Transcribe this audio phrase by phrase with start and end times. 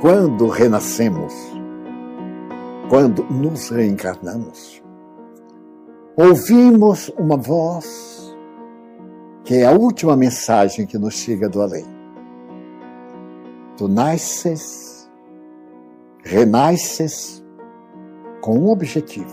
[0.00, 1.34] quando renascemos,
[2.88, 4.80] quando nos reencarnamos,
[6.16, 8.36] ouvimos uma voz
[9.44, 11.84] que é a última mensagem que nos chega do além.
[13.76, 15.10] Tu nasces,
[16.22, 17.44] renasces
[18.40, 19.32] com um objetivo: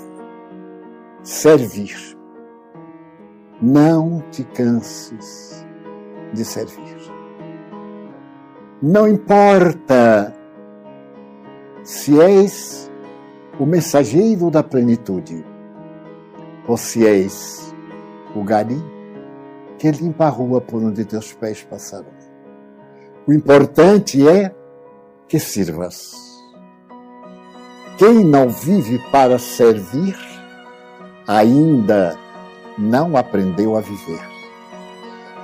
[1.21, 2.15] servir.
[3.61, 5.65] Não te canses
[6.33, 6.95] de servir.
[8.81, 10.35] Não importa
[11.85, 12.91] se és
[13.59, 15.45] o mensageiro da plenitude
[16.67, 17.71] ou se és
[18.35, 18.83] o gari
[19.77, 22.11] que limpa a rua por onde teus pés passarão.
[23.27, 24.53] O importante é
[25.27, 26.11] que sirvas.
[27.99, 30.17] Quem não vive para servir
[31.27, 32.17] ainda
[32.79, 34.21] não aprendeu a viver.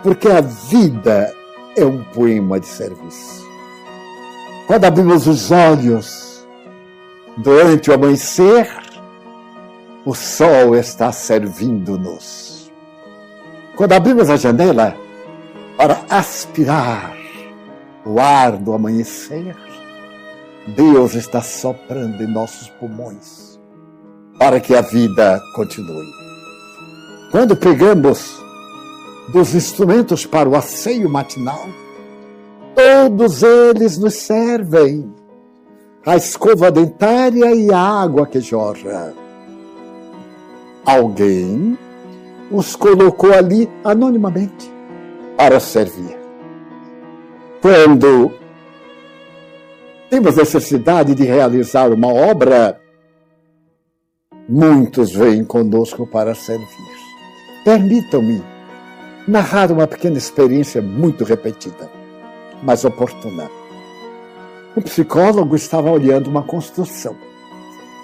[0.02, 1.32] Porque a vida
[1.78, 3.48] é um poema de serviço.
[4.66, 6.21] Quando abrimos os olhos
[7.38, 8.70] durante o amanhecer,
[10.06, 12.72] o sol está servindo-nos.
[13.76, 14.96] Quando abrimos a janela
[15.78, 17.16] para aspirar
[18.06, 19.56] o ar do amanhecer,
[20.68, 23.60] Deus está soprando em nossos pulmões
[24.38, 26.12] para que a vida continue.
[27.32, 28.42] Quando pegamos
[29.32, 31.66] dos instrumentos para o asseio matinal,
[32.76, 35.21] todos eles nos servem.
[36.04, 39.14] A escova dentária e a água que jorra.
[40.84, 41.78] Alguém
[42.50, 44.72] os colocou ali anonimamente
[45.38, 46.18] para servir.
[47.62, 48.32] Quando
[50.10, 52.82] temos necessidade de realizar uma obra,
[54.50, 56.68] muitos vêm conosco para servir.
[57.64, 58.44] Permitam-me
[59.28, 61.92] narrar uma pequena experiência muito repetida,
[62.64, 63.61] mas oportuna.
[64.76, 67.16] Um psicólogo estava olhando uma construção.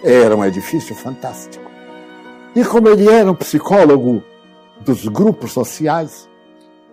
[0.03, 1.63] Era um edifício fantástico.
[2.55, 4.21] E como ele era um psicólogo
[4.83, 6.27] dos grupos sociais,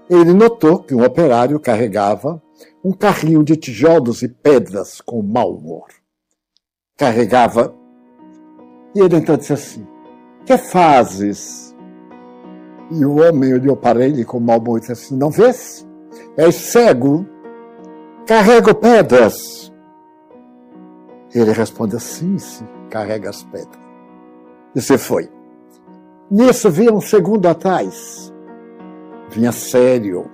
[0.09, 2.43] ele notou que um operário carregava
[2.85, 5.87] um carrinho de tijolos e pedras com mau humor.
[6.97, 7.75] Carregava.
[8.95, 9.87] E ele então disse assim:
[10.45, 11.75] Que fazes?
[12.91, 15.87] E o homem olhou para ele com mau humor e disse assim: Não vês?
[16.37, 17.27] És cego,
[18.27, 19.63] carrego pedras.
[21.34, 23.82] Ele respondeu: Sim, sim, carrega as pedras.
[24.75, 25.31] E você foi.
[26.31, 28.32] Nisso vinha um segundo atrás.
[29.31, 30.31] Vinha sério,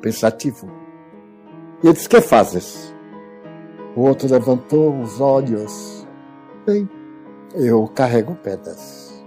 [0.00, 0.68] pensativo.
[1.82, 2.94] E ele disse: Que fazes?
[3.96, 6.06] O outro levantou os olhos.
[6.66, 6.88] Bem,
[7.54, 9.24] eu carrego pedras.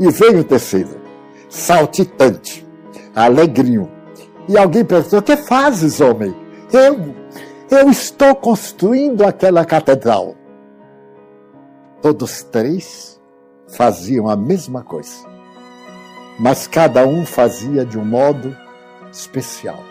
[0.00, 1.02] E veio o terceiro
[1.52, 2.66] saltitante,
[3.14, 3.88] alegrinho.
[4.48, 6.34] E alguém perguntou: que fazes, homem?
[6.72, 7.14] Eu,
[7.74, 10.34] eu estou construindo aquela catedral.
[12.00, 13.20] Todos três
[13.68, 15.26] faziam a mesma coisa,
[16.38, 18.54] mas cada um fazia de um modo
[19.10, 19.82] especial.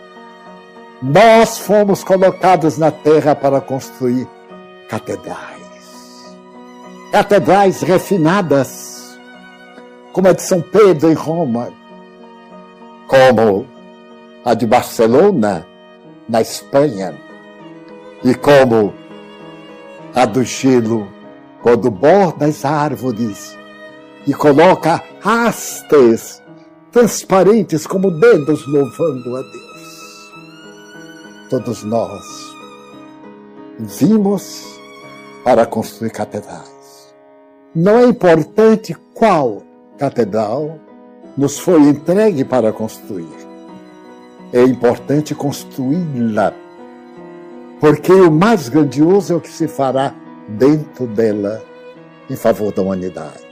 [1.02, 4.28] Nós fomos colocados na terra para construir
[4.88, 6.36] catedrais.
[7.10, 9.18] Catedrais refinadas
[10.12, 11.72] como a de São Pedro em Roma,
[13.08, 13.66] como
[14.44, 15.66] a de Barcelona
[16.28, 17.18] na Espanha
[18.24, 18.94] e como
[20.14, 21.08] a do gelo
[21.62, 23.56] quando borda as árvores
[24.26, 26.42] e coloca hastes
[26.90, 30.32] transparentes como dedos louvando a Deus.
[31.48, 32.22] Todos nós
[33.78, 34.64] vimos
[35.44, 37.14] para construir catedrais.
[37.74, 39.62] Não é importante qual
[39.98, 40.78] catedral
[41.36, 43.26] nos foi entregue para construir.
[44.52, 46.52] É importante construí-la,
[47.82, 50.14] porque o mais grandioso é o que se fará
[50.50, 51.60] dentro dela
[52.30, 53.51] em favor da humanidade.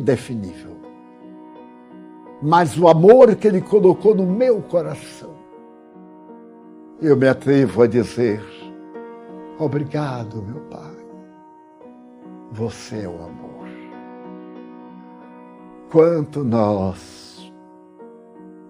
[0.00, 0.76] Indefinível.
[2.42, 5.34] Mas o amor que Ele colocou no meu coração,
[7.00, 8.42] eu me atrevo a dizer:
[9.58, 10.96] obrigado, meu Pai.
[12.52, 13.68] Você é o amor.
[15.90, 17.52] Quanto nós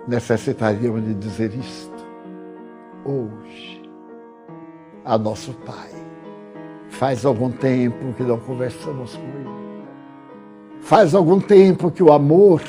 [0.08, 2.04] necessitaríamos de dizer isto
[3.04, 3.82] hoje
[5.04, 5.90] a nosso Pai.
[6.88, 9.49] Faz algum tempo que não conversamos com Ele.
[10.80, 12.62] Faz algum tempo que o amor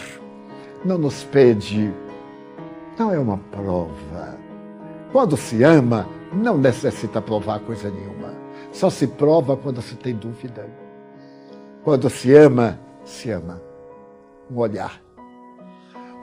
[0.86, 1.92] não nos pede,
[2.98, 4.38] não é uma prova.
[5.12, 8.34] Quando se ama, não necessita provar coisa nenhuma.
[8.72, 10.70] Só se prova quando se tem dúvida.
[11.84, 13.62] Quando se ama, se ama.
[14.50, 15.02] Um olhar,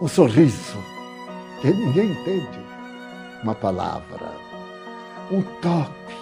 [0.01, 0.77] um sorriso,
[1.61, 2.61] que ninguém entende,
[3.43, 4.33] uma palavra,
[5.31, 6.15] um toque,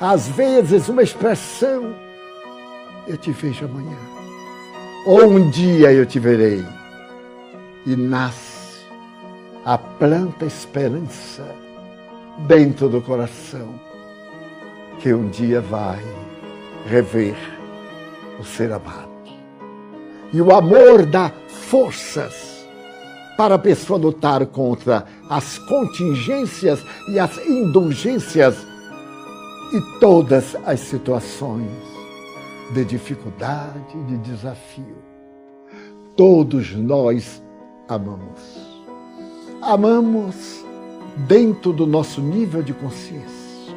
[0.00, 1.94] às vezes uma expressão.
[3.06, 4.09] Eu te vejo amanhã.
[5.06, 6.64] Ou um dia eu te verei.
[7.86, 8.84] E nasce
[9.64, 11.44] a planta esperança
[12.46, 13.80] dentro do coração,
[14.98, 16.02] que um dia vai
[16.86, 17.36] rever
[18.38, 19.08] o ser amado.
[20.32, 22.66] E o amor dá forças
[23.38, 28.66] para a pessoa lutar contra as contingências e as indulgências
[29.72, 31.99] e todas as situações
[32.72, 34.98] de dificuldade, de desafio.
[36.16, 37.42] Todos nós
[37.88, 38.40] amamos.
[39.62, 40.64] Amamos
[41.26, 43.74] dentro do nosso nível de consciência.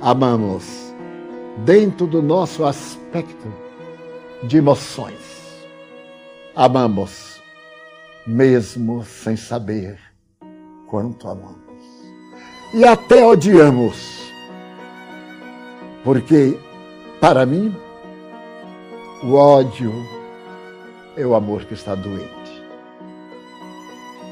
[0.00, 0.92] Amamos
[1.64, 3.52] dentro do nosso aspecto
[4.42, 5.42] de emoções.
[6.54, 7.40] Amamos,
[8.26, 9.98] mesmo sem saber
[10.86, 11.62] quanto amamos.
[12.74, 14.32] E até odiamos,
[16.02, 16.58] porque,
[17.22, 17.74] para mim,
[19.22, 19.94] o ódio
[21.16, 22.30] é o amor que está doente.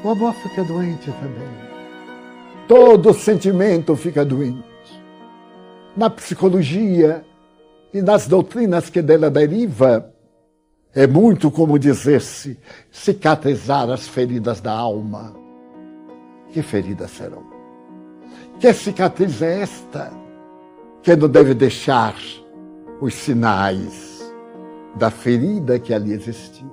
[0.03, 1.71] O amor fica doente também
[2.71, 4.63] todo sentimento fica doente.
[5.93, 7.21] Na psicologia
[7.93, 10.09] e nas doutrinas que dela deriva,
[10.95, 12.57] é muito como dizer-se
[12.89, 15.35] cicatrizar as feridas da alma.
[16.53, 17.43] Que feridas serão?
[18.57, 20.09] Que cicatriz é esta
[21.03, 22.15] que não deve deixar
[23.01, 24.33] os sinais
[24.95, 26.71] da ferida que ali existiu?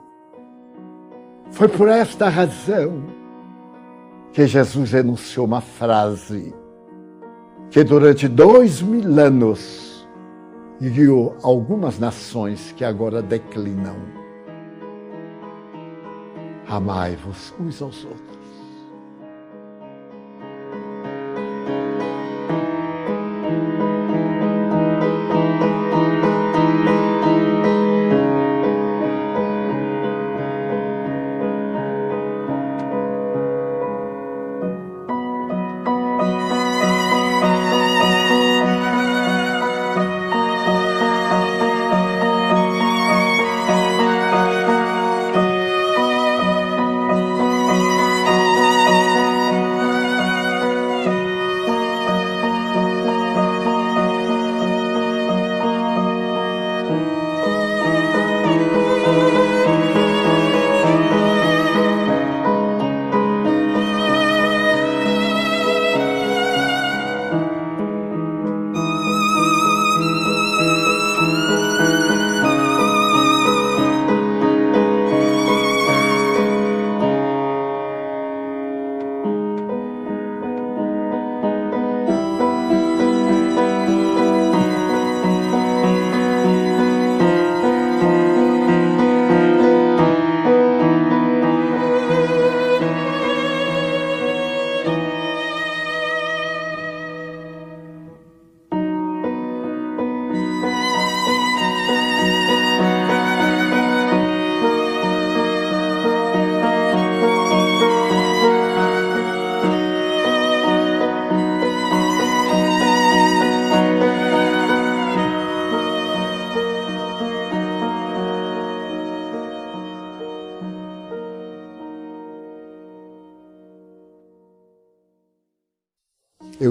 [1.50, 3.02] Foi por esta razão
[4.32, 6.54] que Jesus enunciou uma frase
[7.70, 10.06] que durante dois mil anos
[10.80, 13.97] guiou algumas nações que agora declinam.
[16.68, 18.27] Amai-vos uns aos outros.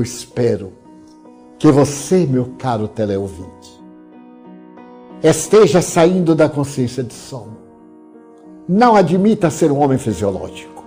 [0.07, 0.71] Espero
[1.59, 3.77] que você, meu caro teleouvinte,
[5.21, 7.57] esteja saindo da consciência de sono.
[8.67, 10.83] Não admita ser um homem fisiológico,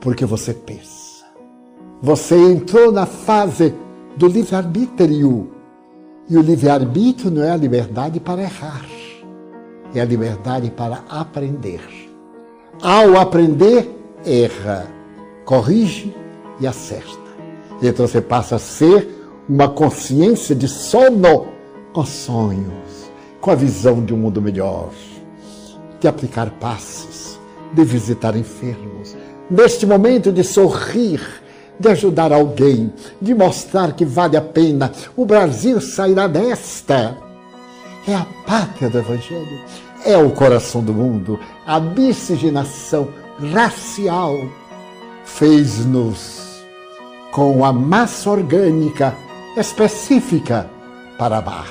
[0.00, 1.24] porque você pensa.
[2.02, 3.74] Você entrou na fase
[4.16, 5.52] do livre-arbítrio.
[6.28, 8.84] E o livre-arbítrio não é a liberdade para errar,
[9.94, 11.80] é a liberdade para aprender.
[12.82, 13.88] Ao aprender,
[14.24, 14.86] erra,
[15.44, 16.14] corrige
[16.60, 17.25] e acerta.
[17.82, 19.08] Então você passa a ser
[19.48, 21.48] uma consciência de sono
[21.92, 24.90] com sonhos, com a visão de um mundo melhor,
[26.00, 27.38] de aplicar passes,
[27.72, 29.16] de visitar enfermos,
[29.50, 31.20] neste momento de sorrir,
[31.78, 34.90] de ajudar alguém, de mostrar que vale a pena.
[35.14, 37.16] O Brasil sairá desta.
[38.08, 39.60] É a pátria do Evangelho,
[40.04, 41.38] é o coração do mundo.
[41.66, 43.08] A miscigenação
[43.52, 44.34] racial
[45.24, 46.45] fez-nos
[47.36, 49.14] com a massa orgânica
[49.58, 50.70] específica
[51.18, 51.70] para amar.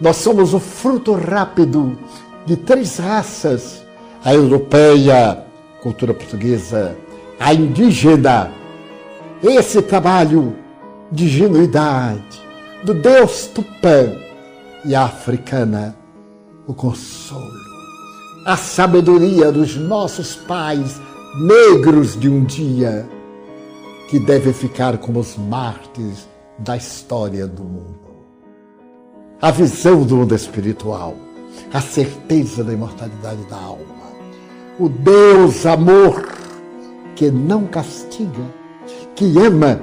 [0.00, 1.98] Nós somos o fruto rápido
[2.46, 3.84] de três raças:
[4.24, 5.44] a europeia,
[5.82, 6.96] cultura portuguesa,
[7.40, 8.52] a indígena.
[9.42, 10.54] Esse trabalho
[11.10, 12.40] de genuidade
[12.84, 14.12] do Deus Tupã
[14.84, 15.96] e a africana,
[16.64, 17.50] o consolo,
[18.46, 21.00] a sabedoria dos nossos pais
[21.34, 23.08] negros de um dia,
[24.10, 28.10] que devem ficar como os mártires da história do mundo.
[29.40, 31.14] A visão do mundo espiritual,
[31.72, 34.10] a certeza da imortalidade da alma,
[34.80, 36.28] o Deus amor
[37.14, 38.42] que não castiga,
[39.14, 39.80] que ama,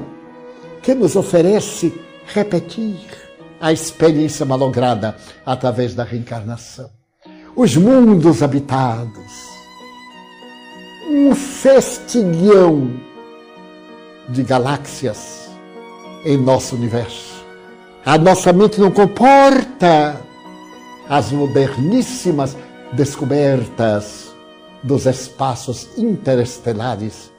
[0.84, 3.00] que nos oferece repetir
[3.62, 5.16] a experiência malograda
[5.46, 6.90] através da reencarnação.
[7.56, 9.32] Os mundos habitados,
[11.10, 13.07] um festilhão
[14.30, 15.50] de galáxias
[16.26, 17.46] em nosso universo.
[18.06, 20.22] A nossa mente não comporta
[21.10, 22.56] as moderníssimas
[22.94, 24.34] descobertas
[24.84, 27.32] dos espaços interestelares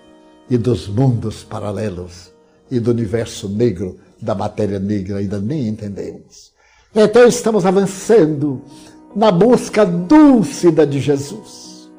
[0.51, 2.33] e dos mundos paralelos
[2.71, 6.53] e do universo negro, da matéria negra, ainda nem entendemos.
[6.95, 8.63] Então estamos avançando
[9.15, 11.91] na busca dúlcida de Jesus.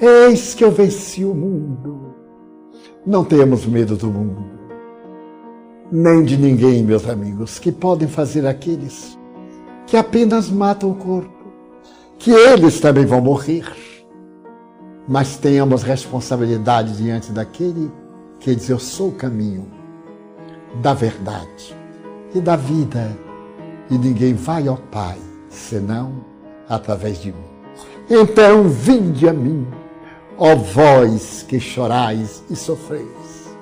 [0.00, 2.11] Eis que eu venci o mundo.
[3.04, 4.44] Não tenhamos medo do mundo,
[5.90, 9.18] nem de ninguém, meus amigos, que podem fazer aqueles
[9.88, 11.52] que apenas matam o corpo,
[12.16, 13.64] que eles também vão morrer.
[15.08, 17.90] Mas tenhamos responsabilidade diante daquele
[18.38, 19.66] que diz: Eu sou o caminho
[20.80, 21.76] da verdade
[22.32, 23.18] e da vida,
[23.90, 25.18] e ninguém vai ao Pai
[25.48, 26.24] senão
[26.68, 27.52] através de mim.
[28.08, 29.66] Então, vinde a mim,
[30.38, 33.52] ó vós que chorais e sofreis.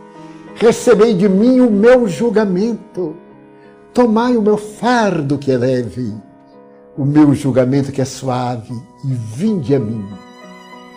[0.55, 3.17] Recebei de mim o meu julgamento,
[3.95, 6.15] tomai o meu fardo que é leve,
[6.97, 8.75] o meu julgamento que é suave,
[9.05, 10.07] e vinde a mim,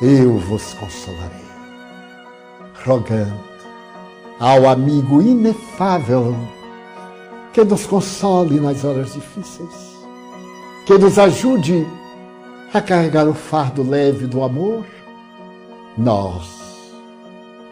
[0.01, 1.43] eu vos consolarei.
[2.83, 3.53] Rogando
[4.39, 6.35] ao amigo inefável
[7.53, 9.95] que nos console nas horas difíceis,
[10.85, 11.87] que nos ajude
[12.73, 14.83] a carregar o fardo leve do amor,
[15.97, 16.91] nós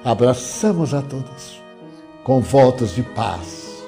[0.04, 1.62] abraçamos a todos
[2.24, 3.84] com votos de paz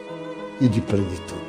[0.60, 1.42] e de plenitude.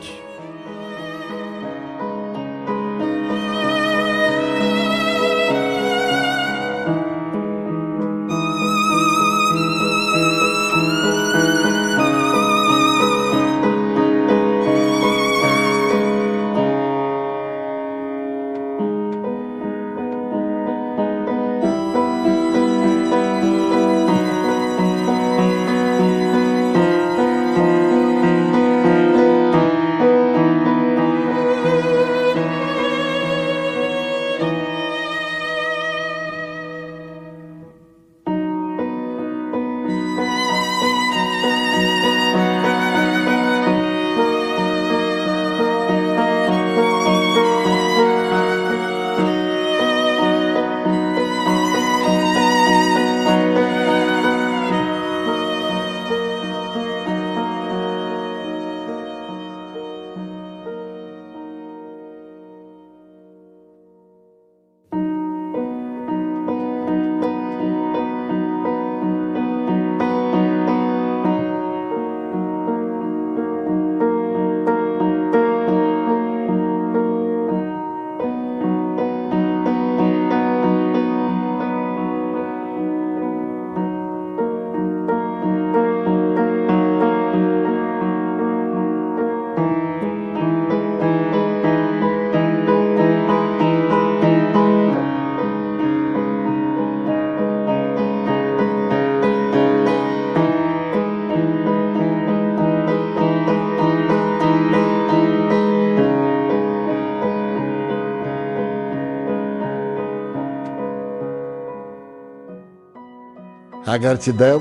[113.95, 114.61] A gratidão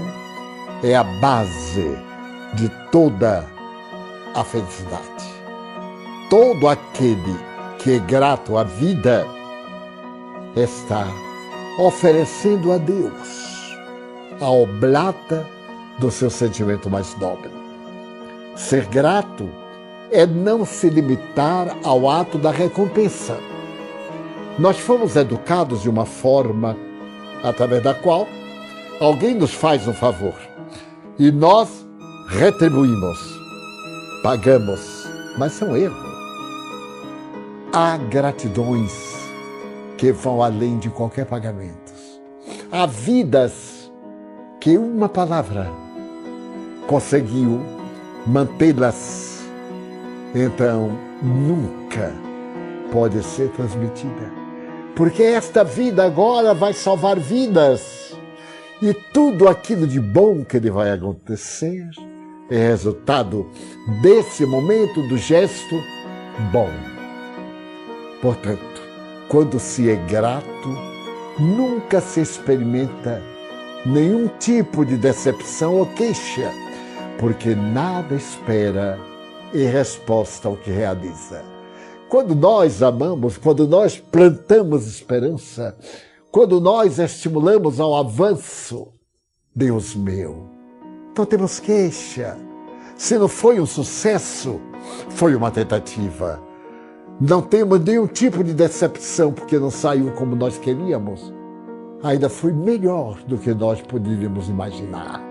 [0.84, 1.98] é a base
[2.54, 3.44] de toda
[4.36, 5.26] a felicidade.
[6.30, 7.36] Todo aquele
[7.80, 9.26] que é grato à vida
[10.56, 11.08] está
[11.80, 13.76] oferecendo a Deus
[14.40, 15.44] a oblata
[15.98, 17.50] do seu sentimento mais nobre.
[18.56, 19.50] Ser grato
[20.12, 23.40] é não se limitar ao ato da recompensa.
[24.60, 26.78] Nós fomos educados de uma forma
[27.42, 28.28] através da qual
[29.04, 30.36] alguém nos faz um favor
[31.20, 31.86] e nós
[32.28, 33.20] retribuímos,
[34.24, 36.14] pagamos, mas são erros.
[37.72, 38.92] Há gratidões
[39.98, 41.94] que vão além de qualquer pagamento.
[42.72, 43.92] Há vidas
[44.60, 45.70] que uma palavra
[46.88, 47.62] conseguiu
[48.26, 49.44] mantê-las,
[50.34, 52.14] então nunca
[52.92, 54.32] pode ser transmitida.
[54.96, 58.03] Porque esta vida agora vai salvar vidas.
[58.84, 61.88] E tudo aquilo de bom que ele vai acontecer
[62.52, 63.50] é resultado
[64.02, 65.82] desse momento do gesto
[66.52, 66.70] bom.
[68.22, 68.82] Portanto,
[69.30, 70.68] quando se é grato,
[71.40, 73.22] nunca se experimenta
[73.86, 76.52] nenhum tipo de decepção ou queixa,
[77.18, 79.00] porque nada espera
[79.54, 81.42] em resposta ao que realiza.
[82.10, 85.74] Quando nós amamos, quando nós plantamos esperança,
[86.34, 88.88] quando nós estimulamos ao avanço,
[89.56, 90.50] Deus meu,
[91.16, 92.36] não temos queixa.
[92.96, 94.60] Se não foi um sucesso,
[95.10, 96.42] foi uma tentativa.
[97.22, 101.32] Não temos nenhum tipo de decepção porque não saiu como nós queríamos.
[102.02, 105.22] Ainda foi melhor do que nós poderíamos imaginar.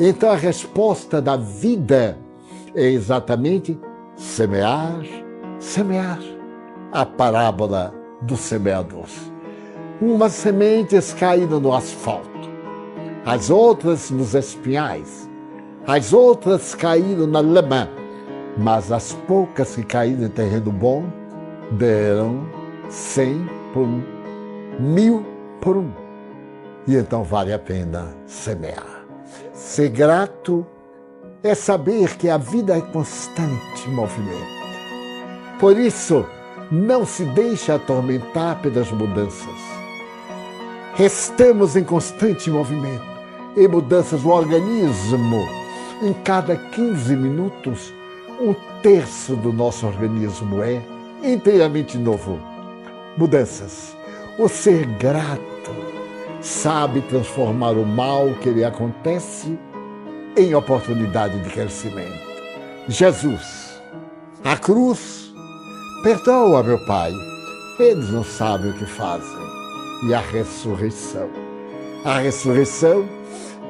[0.00, 2.18] Então a resposta da vida
[2.74, 3.78] é exatamente
[4.16, 5.00] semear,
[5.60, 6.18] semear.
[6.90, 9.06] A parábola do semeador.
[10.00, 12.50] Umas sementes caíram no asfalto,
[13.24, 15.28] as outras nos espinhais,
[15.86, 17.88] as outras caíram na lama
[18.56, 21.04] mas as poucas que caíram em terreno bom
[21.72, 22.46] deram
[22.88, 24.02] cem por um,
[24.78, 25.24] mil
[25.60, 25.90] por um.
[26.86, 29.04] E então vale a pena semear.
[29.52, 30.66] Ser grato
[31.42, 34.54] é saber que a vida é constante movimento.
[35.58, 36.24] Por isso,
[36.70, 39.73] não se deixe atormentar pelas mudanças.
[40.98, 43.02] Estamos em constante movimento,
[43.56, 45.44] em mudanças do organismo.
[46.00, 47.92] Em cada 15 minutos,
[48.40, 50.80] um terço do nosso organismo é
[51.20, 52.38] inteiramente novo.
[53.16, 53.96] Mudanças.
[54.38, 55.42] O ser grato
[56.40, 59.58] sabe transformar o mal que lhe acontece
[60.36, 62.22] em oportunidade de crescimento.
[62.86, 63.82] Jesus,
[64.44, 65.34] a cruz,
[66.04, 67.12] perdoa, meu Pai,
[67.80, 69.53] eles não sabem o que fazem.
[70.06, 71.30] E a ressurreição.
[72.04, 73.08] A ressurreição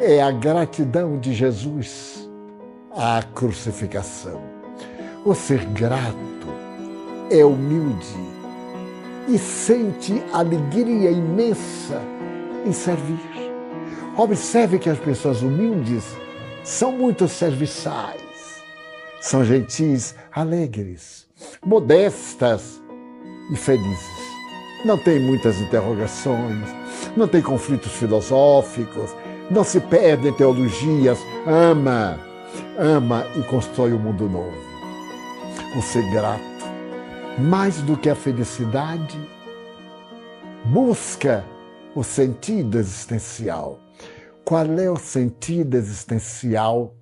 [0.00, 2.28] é a gratidão de Jesus
[2.90, 4.40] à crucificação.
[5.24, 6.14] O ser grato
[7.30, 8.34] é humilde
[9.28, 12.02] e sente alegria imensa
[12.66, 13.20] em servir.
[14.16, 16.04] Observe que as pessoas humildes
[16.62, 18.62] são muito serviçais,
[19.20, 21.26] são gentis, alegres,
[21.64, 22.82] modestas
[23.52, 24.13] e felizes.
[24.84, 26.68] Não tem muitas interrogações,
[27.16, 29.14] não tem conflitos filosóficos,
[29.50, 32.20] não se perde em teologias, ama,
[32.78, 34.74] ama e constrói um mundo novo
[35.76, 36.42] o ser grato,
[37.38, 39.18] mais do que a felicidade,
[40.64, 41.44] busca
[41.94, 43.80] o sentido existencial.
[44.44, 46.94] Qual é o sentido existencial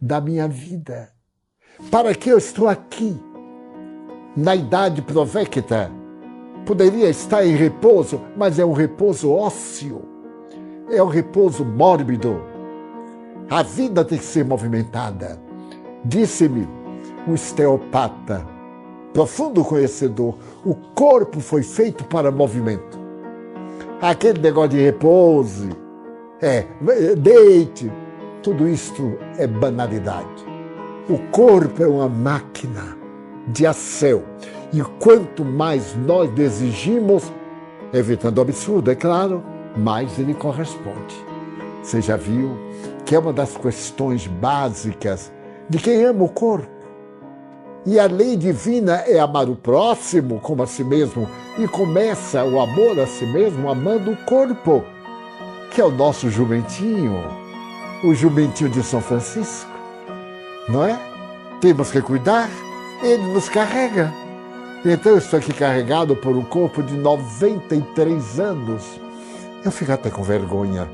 [0.00, 1.10] da minha vida?
[1.90, 3.16] Para que eu estou aqui?
[4.36, 5.90] Na idade provecta,
[6.64, 10.02] poderia estar em repouso, mas é um repouso ósseo,
[10.90, 12.40] é um repouso mórbido.
[13.50, 15.38] A vida tem que ser movimentada.
[16.04, 16.66] Disse-me
[17.26, 18.46] um osteopata,
[19.12, 20.36] profundo conhecedor.
[20.64, 23.00] O corpo foi feito para movimento.
[24.00, 25.68] Aquele negócio de repouso,
[26.40, 26.66] é,
[27.16, 27.92] deite,
[28.42, 30.44] tudo isto é banalidade.
[31.08, 32.96] O corpo é uma máquina
[33.48, 34.22] de ação.
[34.72, 37.30] E quanto mais nós exigimos,
[37.92, 39.42] evitando o absurdo, é claro,
[39.76, 41.14] mais ele corresponde.
[41.82, 42.56] Você já viu
[43.04, 45.32] que é uma das questões básicas
[45.68, 46.82] de quem ama o corpo
[47.84, 51.28] e a lei divina é amar o próximo como a si mesmo.
[51.58, 54.84] E começa o amor a si mesmo amando o corpo,
[55.70, 57.12] que é o nosso jumentinho,
[58.04, 59.70] o jumentinho de São Francisco.
[60.68, 60.98] Não é?
[61.60, 62.48] Temos que cuidar,
[63.02, 64.21] ele nos carrega.
[64.84, 69.00] Então eu estou aqui carregado por um corpo de 93 anos.
[69.64, 70.90] Eu fico até com vergonha,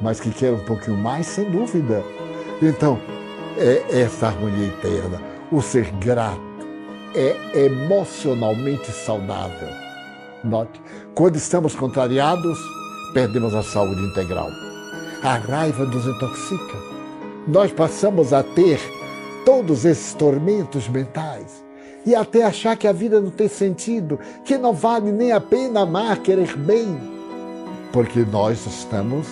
[0.00, 2.02] mas que quero um pouquinho mais, sem dúvida.
[2.60, 2.98] Então,
[3.56, 6.40] é essa harmonia eterna o ser grato
[7.14, 9.68] é emocionalmente saudável.
[10.42, 10.80] Note,
[11.14, 12.58] quando estamos contrariados,
[13.12, 14.48] perdemos a saúde integral.
[15.22, 16.78] A raiva nos intoxica.
[17.46, 18.80] Nós passamos a ter
[19.44, 21.61] todos esses tormentos mentais
[22.04, 25.82] e até achar que a vida não tem sentido, que não vale nem a pena
[25.82, 26.98] amar, querer bem,
[27.92, 29.26] porque nós estamos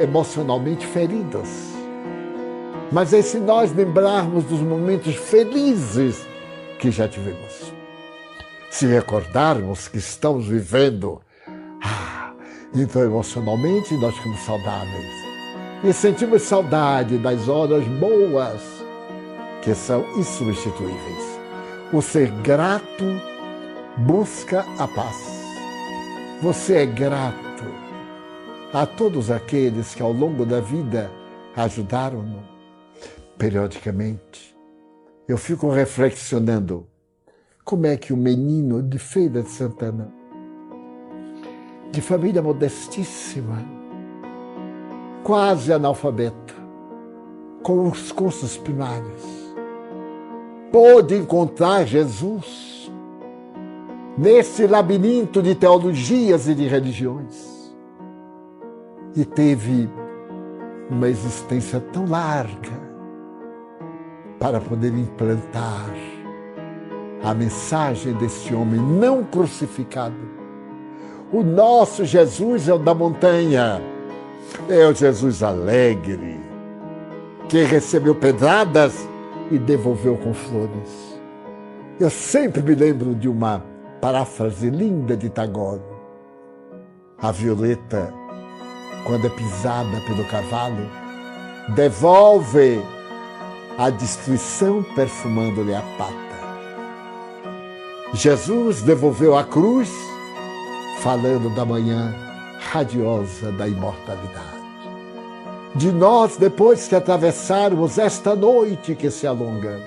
[0.00, 1.48] emocionalmente feridos.
[2.92, 6.26] Mas é se nós lembrarmos dos momentos felizes
[6.78, 7.72] que já tivemos,
[8.70, 11.20] se recordarmos que estamos vivendo,
[11.82, 12.32] ah,
[12.74, 15.24] então emocionalmente nós ficamos saudáveis
[15.82, 18.62] e sentimos saudade das horas boas
[19.62, 21.33] que são insubstituíveis.
[21.92, 23.04] O ser grato
[23.98, 25.16] busca a paz.
[26.42, 27.64] Você é grato
[28.72, 31.10] a todos aqueles que ao longo da vida
[31.54, 32.42] ajudaram-no.
[33.38, 34.56] Periodicamente,
[35.28, 36.86] eu fico reflexionando
[37.64, 40.12] como é que o menino de Feira de Santana,
[41.92, 43.62] de família modestíssima,
[45.22, 46.54] quase analfabeto,
[47.62, 49.43] com os cursos primários,
[50.74, 52.90] pôde encontrar Jesus
[54.18, 57.72] nesse labirinto de teologias e de religiões.
[59.14, 59.88] E teve
[60.90, 62.72] uma existência tão larga
[64.40, 65.94] para poder implantar
[67.22, 70.16] a mensagem desse homem não crucificado.
[71.32, 73.80] O nosso Jesus é o da montanha,
[74.68, 76.40] é o Jesus alegre,
[77.48, 79.13] que recebeu pedradas
[79.50, 81.20] e devolveu com flores.
[81.98, 83.62] Eu sempre me lembro de uma
[84.00, 85.82] paráfrase linda de Tagore.
[87.20, 88.12] A violeta,
[89.06, 90.88] quando é pisada pelo cavalo,
[91.74, 92.80] devolve
[93.78, 96.14] a destruição perfumando-lhe a pata.
[98.12, 99.90] Jesus devolveu a cruz,
[101.00, 102.14] falando da manhã
[102.58, 104.53] radiosa da imortalidade
[105.74, 109.80] de nós depois que atravessarmos esta noite que se alonga,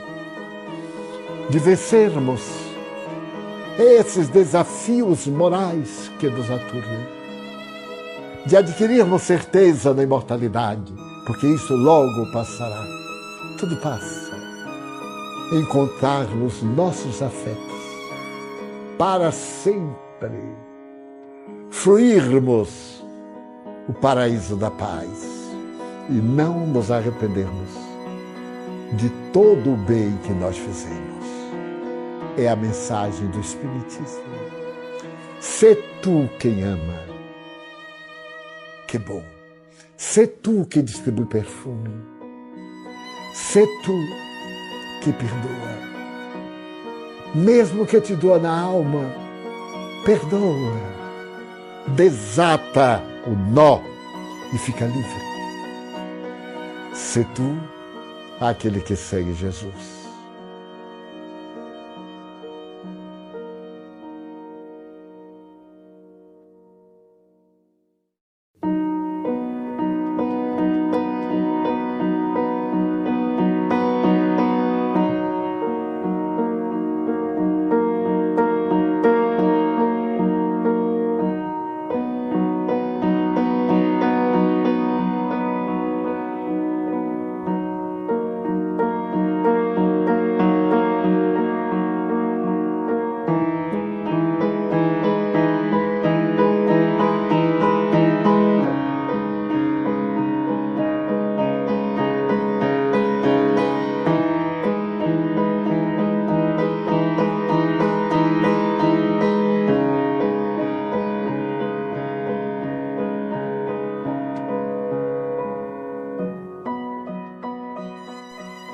[1.50, 2.42] de vencermos
[3.80, 7.08] esses desafios morais que nos aturdem,
[8.46, 10.94] de adquirirmos certeza na imortalidade,
[11.26, 12.84] porque isso logo passará.
[13.58, 14.36] Tudo passa.
[15.54, 17.78] Encontrarmos nossos afetos
[18.98, 20.56] para sempre,
[21.70, 23.04] fruirmos
[23.88, 25.37] o paraíso da paz
[26.10, 27.70] e não nos arrependermos
[28.94, 31.26] de todo o bem que nós fizemos.
[32.38, 34.24] É a mensagem do Espiritismo.
[35.40, 37.04] Sê tu quem ama.
[38.88, 39.24] Que bom.
[39.98, 41.90] Sê tu que distribui perfume.
[43.34, 43.94] Sê tu
[45.04, 45.78] que perdoa.
[47.36, 49.14] Mesmo que te doa na alma,
[50.06, 50.98] perdoa.
[51.96, 53.82] Desata o nó
[54.54, 55.27] e fica livre.
[57.18, 57.58] Se tu
[58.40, 59.97] aquele que segue Jesus.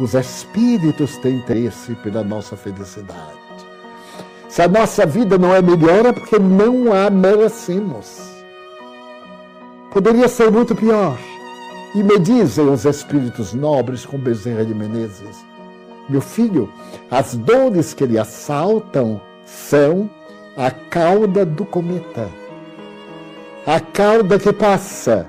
[0.04, 3.40] Os espíritos têm interesse pela nossa felicidade.
[4.50, 8.22] Se a nossa vida não é melhor, é porque não a merecemos.
[9.94, 11.18] Poderia ser muito pior.
[11.96, 15.46] E me dizem os espíritos nobres com Bezerra de Menezes:
[16.10, 16.70] Meu filho,
[17.10, 20.10] as dores que lhe assaltam são
[20.58, 22.28] a cauda do cometa.
[23.66, 25.26] A cauda que passa.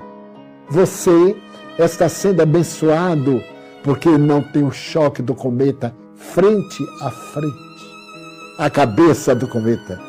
[0.67, 1.33] Você
[1.79, 3.41] está sendo abençoado
[3.85, 7.55] porque não tem o choque do cometa frente a frente.
[8.57, 10.01] A cabeça do cometa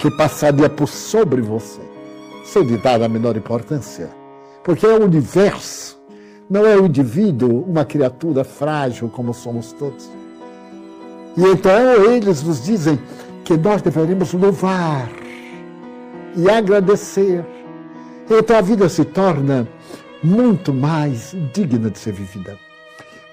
[0.00, 1.80] que passaria por sobre você,
[2.44, 4.10] sem lhe dar a menor importância.
[4.64, 5.96] Porque é o universo,
[6.50, 10.10] não é o indivíduo, uma criatura frágil como somos todos.
[11.36, 12.98] E então eles nos dizem
[13.44, 15.08] que nós deveríamos louvar
[16.36, 17.44] e agradecer
[18.28, 19.68] Então a vida se torna
[20.20, 22.63] muito mais digna de ser vivida.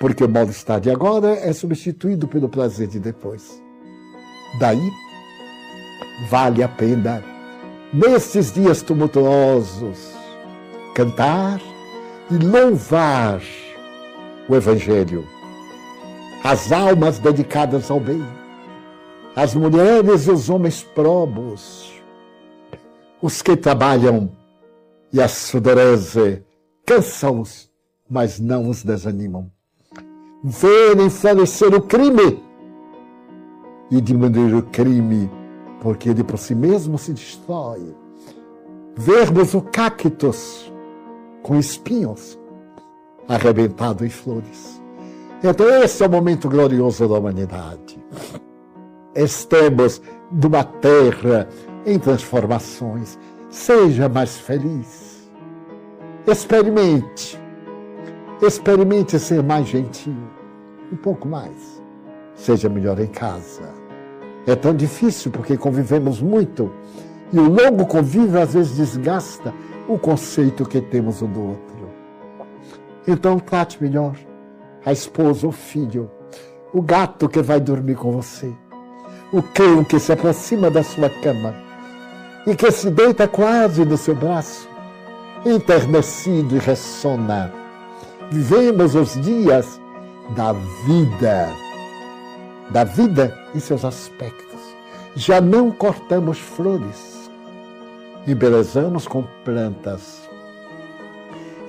[0.01, 3.61] Porque o mal-estar de agora é substituído pelo prazer de depois.
[4.59, 4.89] Daí,
[6.27, 7.23] vale a pena,
[7.93, 10.11] nestes dias tumultuosos,
[10.95, 11.61] cantar
[12.31, 13.43] e louvar
[14.49, 15.23] o Evangelho.
[16.43, 18.25] As almas dedicadas ao bem,
[19.35, 21.93] as mulheres e os homens probos,
[23.21, 24.31] os que trabalham
[25.13, 26.43] e a sudorese
[26.87, 27.69] cansam-os,
[28.09, 29.51] mas não os desanimam.
[30.43, 32.43] Verem florescer o crime
[33.91, 35.29] e diminuir o crime,
[35.81, 37.95] porque ele por si mesmo se destrói.
[38.95, 40.71] Vermos o cactus
[41.43, 42.39] com espinhos
[43.27, 44.81] arrebentado em flores.
[45.43, 47.99] Então, esse é o momento glorioso da humanidade.
[49.15, 50.01] Estamos
[50.31, 51.47] numa terra
[51.85, 53.17] em transformações.
[53.49, 55.29] Seja mais feliz.
[56.27, 57.40] Experimente.
[58.41, 60.15] Experimente ser mais gentil.
[60.91, 61.81] Um pouco mais.
[62.33, 63.69] Seja melhor em casa.
[64.47, 66.71] É tão difícil porque convivemos muito.
[67.31, 69.53] E o longo convívio às vezes desgasta
[69.87, 71.89] o conceito que temos um do outro.
[73.07, 74.15] Então trate melhor
[74.83, 76.09] a esposa, o filho,
[76.73, 78.51] o gato que vai dormir com você,
[79.31, 81.53] o cão que se aproxima da sua cama
[82.47, 84.67] e que se deita quase no seu braço,
[85.45, 87.60] enternecido e ressona.
[88.31, 89.79] Vivemos os dias
[90.35, 90.53] da
[90.85, 91.49] vida,
[92.69, 94.59] da vida em seus aspectos.
[95.15, 97.29] Já não cortamos flores,
[98.25, 100.21] embelezamos com plantas.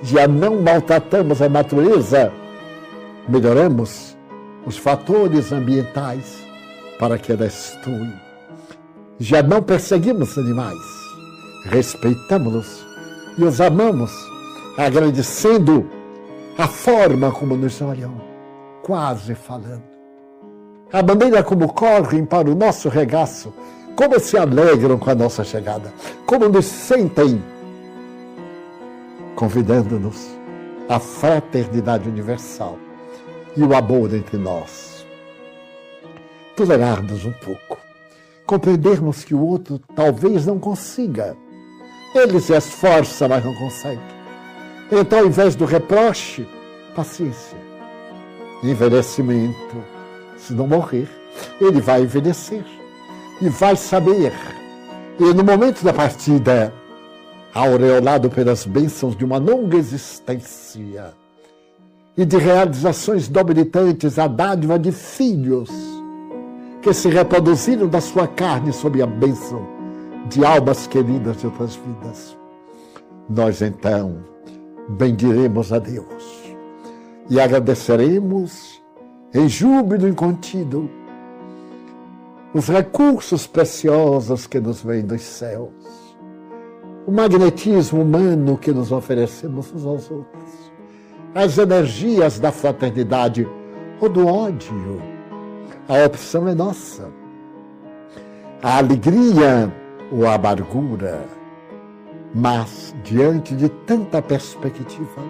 [0.01, 2.31] Já não maltratamos a natureza,
[3.27, 4.17] melhoramos
[4.65, 6.41] os fatores ambientais
[6.97, 8.13] para que ela estue
[9.19, 10.77] já não perseguimos animais,
[11.65, 12.85] respeitamos-los
[13.37, 14.11] e os amamos,
[14.77, 15.87] agradecendo
[16.57, 18.13] a forma como nos olham,
[18.83, 19.83] quase falando.
[20.91, 23.53] A maneira como correm para o nosso regaço,
[23.95, 25.91] como se alegram com a nossa chegada,
[26.25, 27.43] como nos sentem,
[29.35, 30.29] convidando-nos
[30.87, 32.77] à fraternidade universal
[33.55, 35.05] e o amor entre nós.
[36.55, 37.83] Tolerar-nos um pouco
[38.45, 41.35] compreendermos que o outro talvez não consiga.
[42.13, 44.12] Ele se esforça, mas não consegue.
[44.95, 46.47] Então, ao invés do reproche,
[46.95, 47.57] paciência.
[48.63, 49.75] Envelhecimento.
[50.37, 51.09] Se não morrer,
[51.59, 52.63] ele vai envelhecer
[53.41, 54.31] e vai saber.
[55.19, 56.71] E no momento da partida,
[57.55, 61.11] aureolado pelas bênçãos de uma longa existência
[62.15, 65.71] e de realizações dobilitantes, a dádiva de filhos
[66.83, 69.65] que se reproduziram da sua carne sob a bênção
[70.29, 72.37] de almas queridas de outras vidas.
[73.27, 74.32] Nós então
[74.89, 76.55] bendiremos a Deus.
[77.29, 78.81] E agradeceremos
[79.33, 80.89] em júbilo incontido
[82.53, 86.15] os recursos preciosos que nos vêm dos céus,
[87.07, 90.71] o magnetismo humano que nos oferecemos uns aos outros,
[91.33, 93.47] as energias da fraternidade
[93.99, 95.01] ou do ódio.
[95.87, 97.09] A opção é nossa.
[98.61, 99.73] A alegria
[100.11, 101.25] ou a amargura,
[102.33, 105.21] mas diante de tanta perspectiva,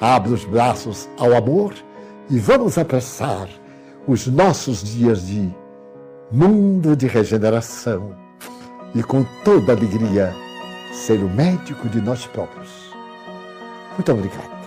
[0.00, 1.74] abre os braços ao amor
[2.28, 3.48] e vamos apressar
[4.06, 5.52] os nossos dias de
[6.30, 8.14] mundo de regeneração
[8.94, 10.34] e com toda alegria
[10.92, 12.94] ser o médico de nós próprios.
[13.96, 14.59] Muito obrigado.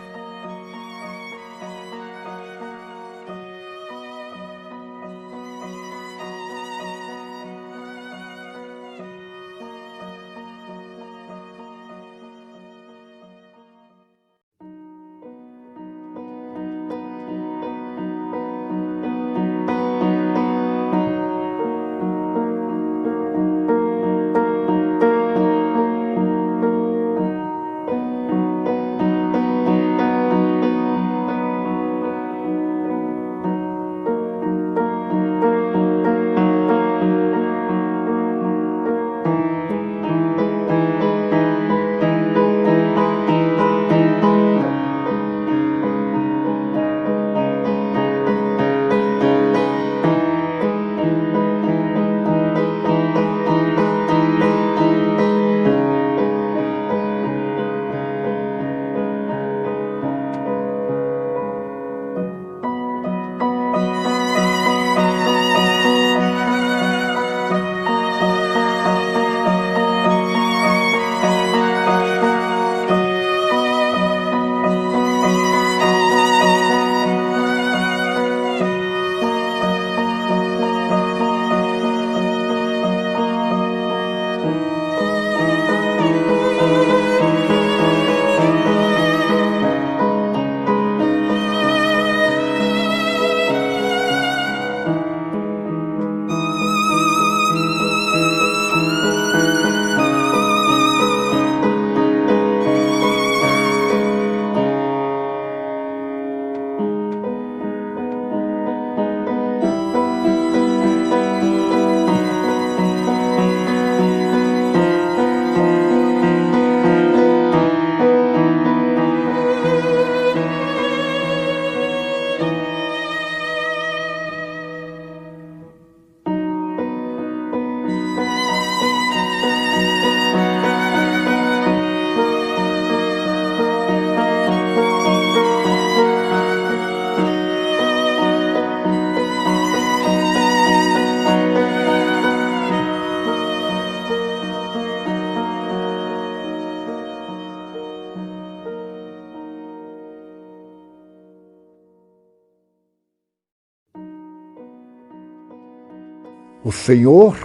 [156.84, 157.38] Senhor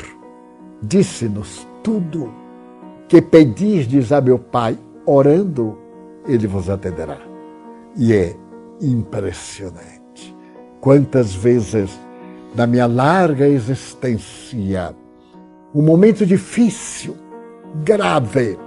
[0.82, 2.34] disse-nos tudo
[3.08, 5.78] que pedirdes a meu Pai, orando,
[6.26, 7.18] ele vos atenderá.
[7.96, 8.34] E é
[8.80, 10.36] impressionante.
[10.80, 11.96] Quantas vezes
[12.52, 14.92] na minha larga existência,
[15.72, 17.16] um momento difícil,
[17.84, 18.58] grave,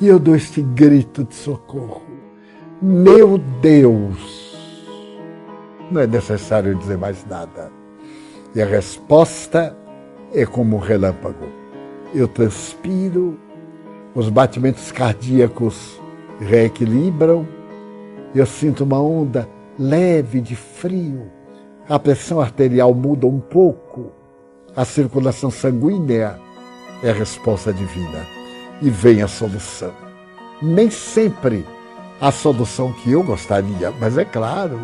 [0.00, 2.06] e eu dou este grito de socorro.
[2.80, 4.56] Meu Deus!
[5.90, 7.70] Não é necessário dizer mais nada.
[8.54, 9.76] E a resposta
[10.32, 11.46] é como um relâmpago.
[12.14, 13.38] Eu transpiro,
[14.14, 16.00] os batimentos cardíacos
[16.40, 17.46] reequilibram,
[18.34, 21.30] eu sinto uma onda leve de frio,
[21.88, 24.12] a pressão arterial muda um pouco,
[24.74, 26.38] a circulação sanguínea
[27.02, 28.26] é a resposta divina
[28.80, 29.92] e vem a solução.
[30.62, 31.64] Nem sempre
[32.20, 34.78] a solução que eu gostaria, mas é claro,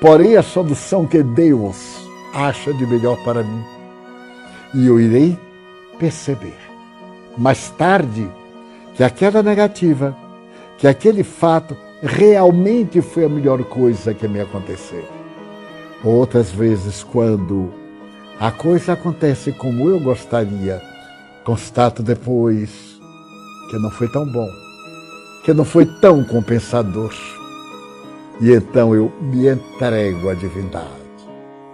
[0.00, 3.79] porém a solução que Deus acha de melhor para mim.
[4.74, 5.38] E eu irei
[5.98, 6.56] perceber
[7.36, 8.28] mais tarde
[8.94, 10.16] que aquela negativa,
[10.78, 15.04] que aquele fato realmente foi a melhor coisa que me aconteceu.
[16.02, 17.72] Outras vezes, quando
[18.38, 20.80] a coisa acontece como eu gostaria,
[21.44, 23.00] constato depois
[23.70, 24.48] que não foi tão bom,
[25.44, 27.12] que não foi tão compensador.
[28.40, 30.99] E então eu me entrego à divindade.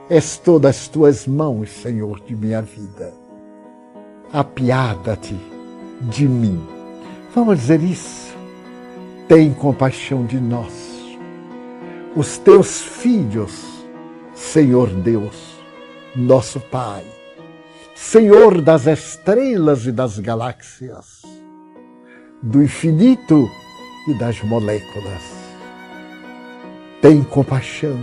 [0.09, 3.13] Estou das tuas mãos, Senhor, de minha vida.
[4.33, 5.37] Apiada-te
[6.03, 6.65] de mim.
[7.35, 8.33] Vamos dizer isso.
[9.27, 10.73] Tem compaixão de nós,
[12.15, 13.65] os teus filhos,
[14.33, 15.57] Senhor Deus,
[16.15, 17.05] nosso Pai,
[17.93, 21.23] Senhor das estrelas e das galáxias,
[22.41, 23.51] do infinito
[24.07, 25.23] e das moléculas.
[27.03, 27.99] Tem compaixão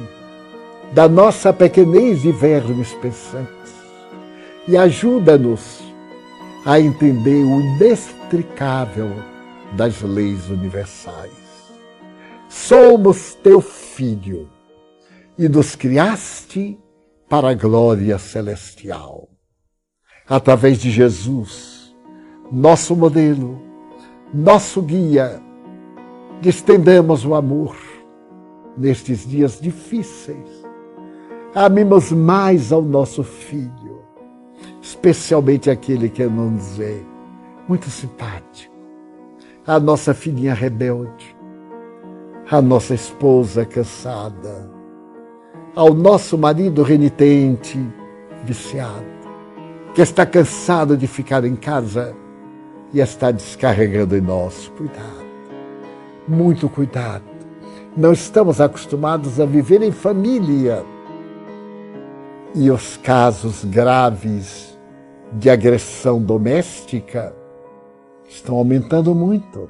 [0.93, 3.73] da nossa pequenez e vermes pensantes
[4.67, 5.81] e ajuda-nos
[6.65, 9.09] a entender o inextricável
[9.75, 11.31] das leis universais.
[12.47, 14.47] Somos teu filho
[15.37, 16.77] e nos criaste
[17.27, 19.27] para a glória celestial.
[20.29, 21.93] Através de Jesus,
[22.51, 23.59] nosso modelo,
[24.31, 25.41] nosso guia,
[26.43, 27.75] estendemos o amor
[28.77, 30.62] nestes dias difíceis.
[31.55, 34.01] Amemos mais ao nosso filho,
[34.81, 36.99] especialmente aquele que não nos é
[37.67, 38.73] muito simpático
[39.65, 41.35] a nossa filhinha rebelde,
[42.49, 44.69] a nossa esposa cansada,
[45.73, 47.79] ao nosso marido renitente,
[48.43, 49.05] viciado,
[49.95, 52.13] que está cansado de ficar em casa
[52.93, 54.71] e está descarregando em nós.
[54.75, 55.25] Cuidado,
[56.27, 57.23] muito cuidado.
[57.95, 60.83] Não estamos acostumados a viver em família.
[62.55, 64.77] E os casos graves
[65.33, 67.35] de agressão doméstica
[68.29, 69.67] estão aumentando muito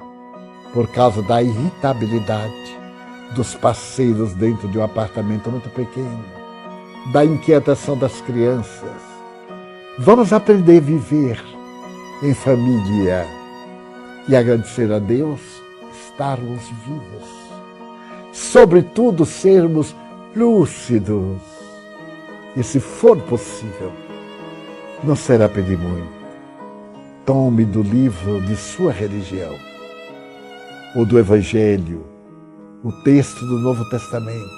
[0.74, 2.78] por causa da irritabilidade
[3.34, 6.24] dos parceiros dentro de um apartamento muito pequeno,
[7.10, 9.00] da inquietação das crianças.
[9.98, 11.42] Vamos aprender a viver
[12.22, 13.26] em família
[14.28, 15.40] e agradecer a Deus
[16.06, 17.28] estarmos vivos.
[18.30, 19.96] Sobretudo, sermos
[20.36, 21.53] lúcidos.
[22.56, 23.92] E se for possível,
[25.02, 26.24] não será pedir muito
[27.24, 29.54] Tome do livro de sua religião,
[30.94, 32.04] ou do Evangelho,
[32.84, 34.50] o texto do Novo Testamento,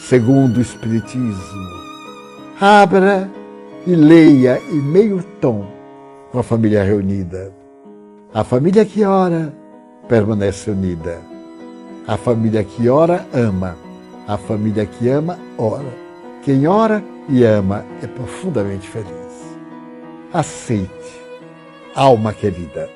[0.00, 1.70] segundo o Espiritismo.
[2.60, 3.30] Abra
[3.86, 5.64] e leia em meio tom
[6.32, 7.54] com a família reunida.
[8.34, 9.54] A família que ora
[10.08, 11.20] permanece unida.
[12.04, 13.76] A família que ora ama.
[14.26, 16.09] A família que ama ora.
[16.42, 19.10] Quem ora e ama é profundamente feliz.
[20.32, 21.20] Aceite
[21.94, 22.88] alma querida,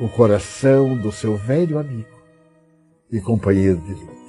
[0.00, 2.08] o coração do seu velho amigo
[3.10, 4.23] e companheiro de vida.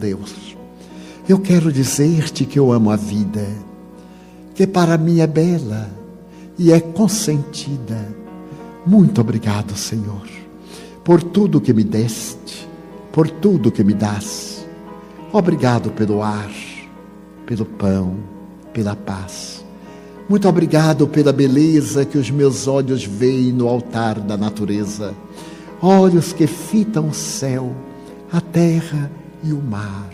[0.00, 0.56] Deus.
[1.28, 3.46] Eu quero dizer-te que eu amo a vida,
[4.54, 5.88] que para mim é bela
[6.58, 8.18] e é consentida,
[8.86, 10.26] Muito obrigado, Senhor,
[11.04, 12.66] por tudo que me deste,
[13.12, 14.66] por tudo que me das.
[15.32, 16.50] Obrigado pelo ar,
[17.44, 18.16] pelo pão,
[18.72, 19.62] pela paz.
[20.28, 25.14] Muito obrigado pela beleza que os meus olhos veem no altar da natureza.
[25.82, 27.74] Olhos que fitam o céu,
[28.32, 29.10] a terra
[29.42, 30.10] e o mar,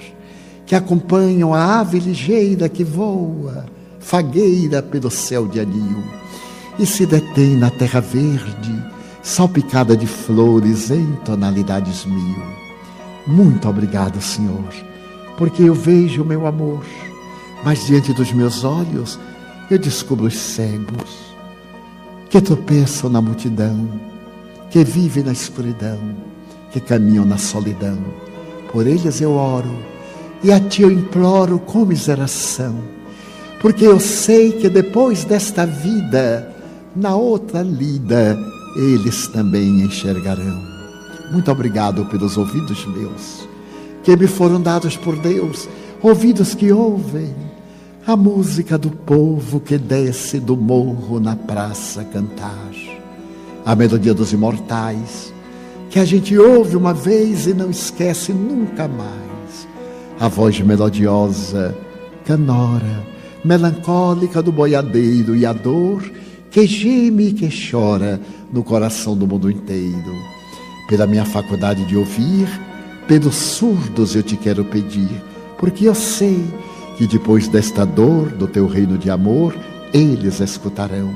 [0.65, 3.67] que acompanham a ave ligeira que voa,
[3.99, 6.03] fagueira pelo céu de anil,
[6.79, 8.85] e se detém na terra verde,
[9.23, 12.43] salpicada de flores em tonalidades mil.
[13.27, 14.73] Muito obrigado, Senhor,
[15.37, 16.85] porque eu vejo o meu amor,
[17.65, 19.19] mas diante dos meus olhos
[19.71, 21.35] eu descubro os cegos
[22.31, 23.89] que tropeçam na multidão,
[24.71, 25.99] que vivem na escuridão,
[26.71, 27.99] que caminham na solidão.
[28.73, 29.71] Por eles eu oro
[30.43, 32.77] e a ti eu imploro com miseração,
[33.61, 36.55] porque eu sei que depois desta vida,
[36.95, 38.39] na outra lida,
[38.77, 40.63] eles também enxergarão.
[41.33, 43.49] Muito obrigado pelos ouvidos meus,
[44.03, 45.69] que me foram dados por Deus,
[46.03, 47.35] ouvidos que ouvem
[48.07, 52.71] a música do povo que desce do morro na praça cantar,
[53.65, 55.35] a melodia dos imortais,
[55.97, 59.67] que a gente ouve uma vez e não esquece nunca mais,
[60.21, 61.75] a voz melodiosa,
[62.23, 63.03] canora,
[63.43, 66.03] melancólica do boiadeiro e a dor
[66.51, 68.21] que geme e que chora
[68.53, 70.15] no coração do mundo inteiro.
[70.87, 72.47] Pela minha faculdade de ouvir,
[73.09, 75.25] pelos surdos eu te quero pedir,
[75.57, 76.45] porque eu sei
[76.99, 79.57] que depois desta dor do teu reino de amor,
[79.95, 81.11] eles escutarão.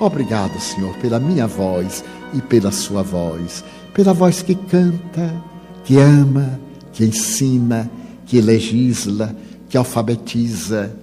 [0.00, 2.04] Obrigado, Senhor, pela minha voz
[2.34, 3.64] e pela sua voz,
[3.98, 5.34] pela voz que canta,
[5.82, 6.60] que ama,
[6.92, 7.90] que ensina,
[8.26, 9.34] que legisla,
[9.68, 10.96] que alfabetiza,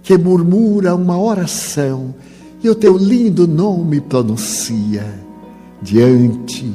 [0.00, 2.14] que murmura uma oração
[2.62, 5.04] e o teu lindo nome pronuncia.
[5.82, 6.72] Diante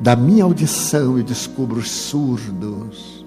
[0.00, 3.26] da minha audição eu descubro os surdos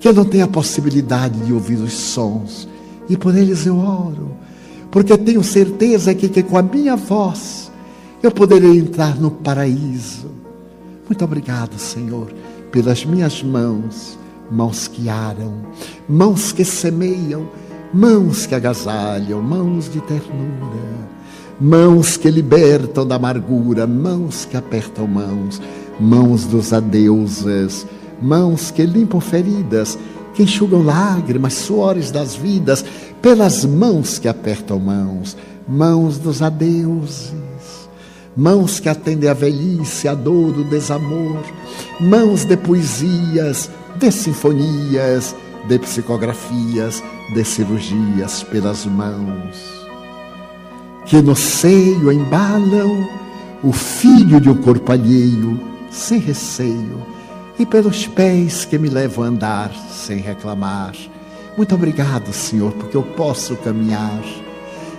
[0.00, 2.66] que eu não tenho a possibilidade de ouvir os sons,
[3.10, 4.30] e por eles eu oro,
[4.90, 7.70] porque tenho certeza que, que com a minha voz
[8.22, 10.43] eu poderei entrar no paraíso.
[11.06, 12.32] Muito obrigado, Senhor,
[12.72, 14.18] pelas minhas mãos,
[14.50, 15.54] mãos que aram,
[16.08, 17.48] mãos que semeiam,
[17.92, 21.08] mãos que agasalham, mãos de ternura,
[21.60, 25.60] mãos que libertam da amargura, mãos que apertam mãos,
[26.00, 27.86] mãos dos adeuses
[28.20, 29.98] mãos que limpam feridas,
[30.34, 32.84] que enxugam lágrimas, suores das vidas,
[33.22, 35.36] pelas mãos que apertam mãos,
[35.66, 37.32] mãos dos adeuses,
[38.36, 41.42] mãos que atendem a velhice, a dor, o desamor,
[42.00, 45.34] mãos de poesias, de sinfonias,
[45.68, 49.86] de psicografias, de cirurgias pelas mãos,
[51.06, 53.08] que no seio embalam
[53.62, 55.58] o filho de um corpo alheio,
[55.90, 57.14] sem receio
[57.58, 60.92] e pelos pés que me levam a andar sem reclamar.
[61.56, 64.22] Muito obrigado, Senhor, porque eu posso caminhar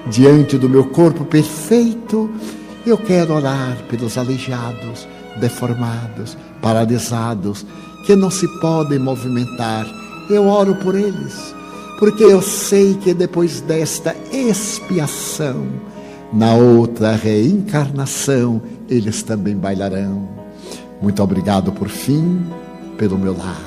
[0.08, 2.30] diante do meu corpo perfeito.
[2.86, 5.08] Eu quero orar pelos aleijados,
[5.38, 7.66] deformados, paralisados,
[8.06, 9.88] que não se podem movimentar.
[10.30, 11.56] Eu oro por eles,
[11.98, 15.66] porque eu sei que depois desta expiação,
[16.32, 20.28] na outra reencarnação, eles também bailarão.
[21.02, 22.46] Muito obrigado por fim
[23.00, 23.62] pelo meu lar.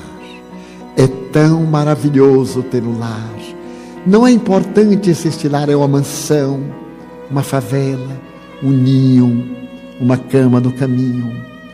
[0.95, 3.35] É tão maravilhoso ter um lar.
[4.07, 6.63] Não é importante se este lar é uma mansão,
[7.29, 8.28] uma favela,
[8.61, 9.45] um ninho,
[9.99, 11.31] uma cama no caminho,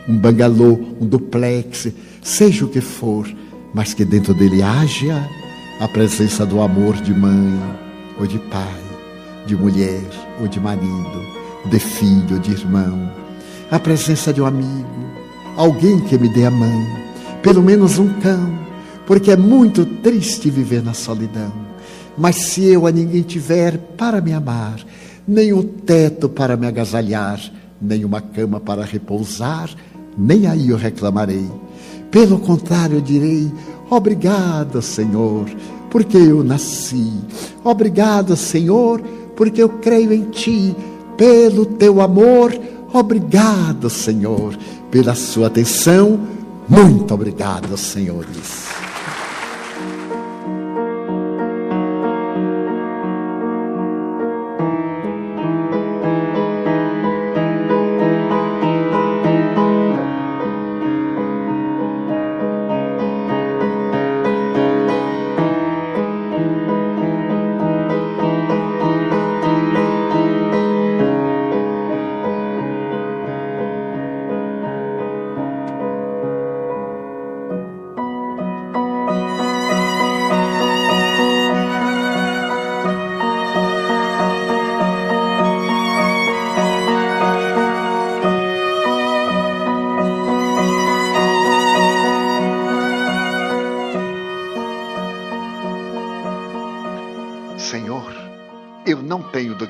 [0.07, 1.87] um bangalô, um duplex,
[2.21, 3.27] seja o que for,
[3.73, 5.27] mas que dentro dele haja
[5.79, 7.59] a presença do amor de mãe
[8.19, 8.81] ou de pai,
[9.45, 10.03] de mulher
[10.39, 11.21] ou de marido,
[11.65, 13.11] de filho ou de irmão,
[13.69, 14.87] a presença de um amigo,
[15.57, 16.85] alguém que me dê a mão,
[17.41, 18.57] pelo menos um cão,
[19.05, 21.51] porque é muito triste viver na solidão.
[22.17, 24.79] Mas se eu a ninguém tiver para me amar,
[25.27, 27.39] nem o teto para me agasalhar,
[27.81, 29.69] nem uma cama para repousar,
[30.17, 31.49] nem aí eu reclamarei.
[32.11, 33.51] Pelo contrário, eu direi:
[33.89, 35.45] Obrigado, Senhor,
[35.89, 37.11] porque eu nasci.
[37.63, 39.01] Obrigado, Senhor,
[39.35, 40.75] porque eu creio em Ti.
[41.17, 42.53] Pelo Teu amor,
[42.93, 44.57] obrigado, Senhor,
[44.91, 46.19] pela sua atenção.
[46.67, 48.65] Muito obrigado, senhores.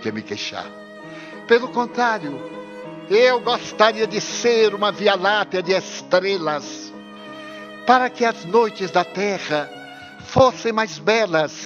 [0.06, 0.70] Que me queixar.
[1.48, 2.40] Pelo contrário,
[3.10, 6.94] eu gostaria de ser uma via-láctea de estrelas,
[7.88, 9.68] para que as noites da terra
[10.28, 11.64] fossem mais belas.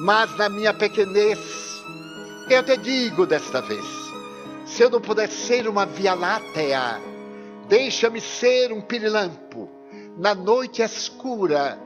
[0.00, 1.38] Mas na minha pequenez,
[2.50, 3.86] eu te digo desta vez:
[4.66, 7.00] se eu não puder ser uma via-láctea,
[7.68, 9.70] deixa-me ser um pirilampo
[10.18, 11.78] na noite escura,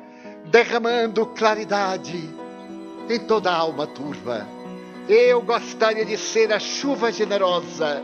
[0.46, 2.30] derramando claridade
[3.10, 4.57] em toda a alma turva.
[5.08, 8.02] Eu gostaria de ser a chuva generosa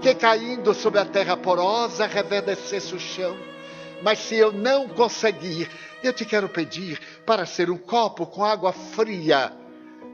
[0.00, 3.36] que caindo sobre a terra porosa reverdecesse o chão.
[4.02, 5.68] Mas se eu não conseguir,
[6.02, 9.52] eu te quero pedir para ser um copo com água fria,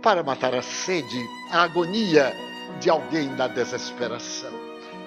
[0.03, 2.33] para matar a sede, a agonia
[2.81, 4.53] de alguém na desesperação.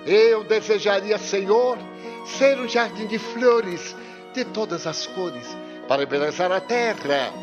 [0.06, 1.78] Eu desejaria, Senhor,
[2.26, 3.96] ser um jardim de flores
[4.34, 5.58] de todas as cores,
[5.88, 7.34] para embelezar a terra.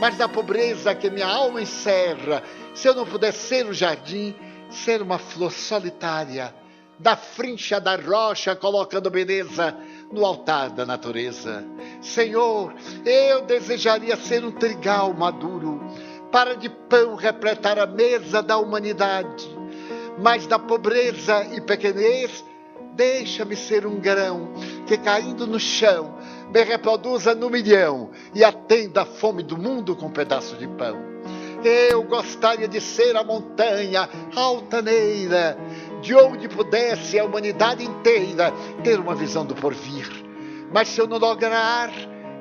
[0.00, 2.42] Mas da pobreza que minha alma encerra,
[2.74, 4.34] se eu não puder ser o jardim,
[4.70, 6.54] ser uma flor solitária,
[6.98, 9.76] da frincha da rocha, colocando beleza
[10.12, 11.64] no altar da natureza.
[12.00, 12.74] Senhor,
[13.04, 15.80] eu desejaria ser um trigal maduro,
[16.30, 19.48] para de pão repletar a mesa da humanidade.
[20.18, 22.44] Mas da pobreza e pequenez,
[22.94, 24.52] deixa-me ser um grão
[24.86, 26.14] que caindo no chão
[26.52, 31.14] me reproduza no milhão e atenda a fome do mundo com um pedaço de pão.
[31.64, 35.56] Eu gostaria de ser a montanha altaneira,
[36.02, 40.08] de onde pudesse a humanidade inteira ter uma visão do porvir.
[40.70, 41.90] Mas se eu não lograr,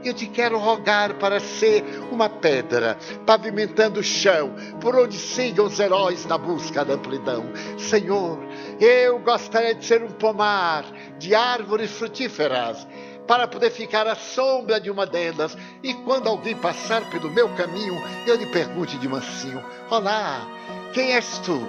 [0.09, 5.79] eu te quero rogar para ser uma pedra, pavimentando o chão, por onde sigam os
[5.79, 7.45] heróis na busca da amplidão.
[7.77, 8.39] Senhor,
[8.79, 10.85] eu gostaria de ser um pomar
[11.17, 12.87] de árvores frutíferas,
[13.27, 15.57] para poder ficar à sombra de uma delas.
[15.81, 17.95] E quando alguém passar pelo meu caminho,
[18.27, 20.45] eu lhe pergunte de mansinho: Olá,
[20.93, 21.61] quem és tu?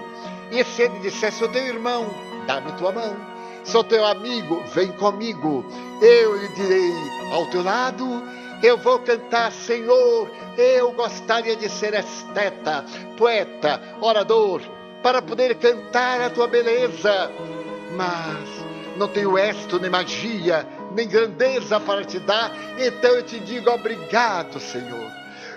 [0.50, 2.06] E se ele dissesse: Sou teu irmão,
[2.46, 3.33] dá-me tua mão.
[3.64, 5.64] Sou teu amigo, vem comigo.
[6.00, 6.92] Eu lhe direi
[7.32, 8.22] ao teu lado.
[8.62, 10.30] Eu vou cantar, Senhor.
[10.56, 12.84] Eu gostaria de ser esteta,
[13.16, 14.60] poeta, orador,
[15.02, 17.30] para poder cantar a tua beleza.
[17.96, 18.64] Mas
[18.96, 24.60] não tenho esto nem magia, nem grandeza para te dar, então eu te digo obrigado,
[24.60, 25.10] Senhor,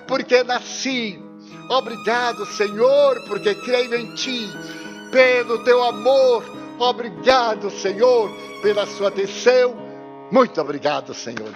[0.08, 1.22] porque nasci.
[1.70, 4.50] Obrigado, Senhor, porque creio em ti,
[5.12, 6.57] pelo teu amor.
[6.80, 8.30] Obrigado, Senhor,
[8.62, 9.76] pela sua atenção.
[10.32, 11.54] Muito obrigado, Senhor.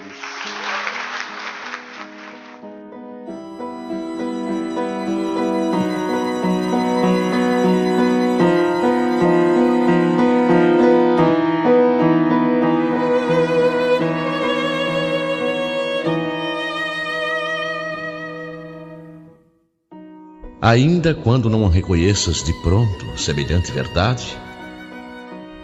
[20.61, 24.37] Ainda quando não reconheças de pronto semelhante verdade,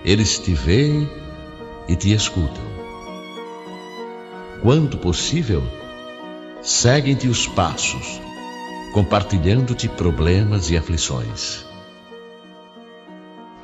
[0.04, 1.10] eles te veem
[1.88, 2.64] e te escutam.
[4.62, 5.64] Quando possível,
[6.62, 8.20] seguem-te os passos,
[8.94, 11.66] compartilhando-te problemas e aflições.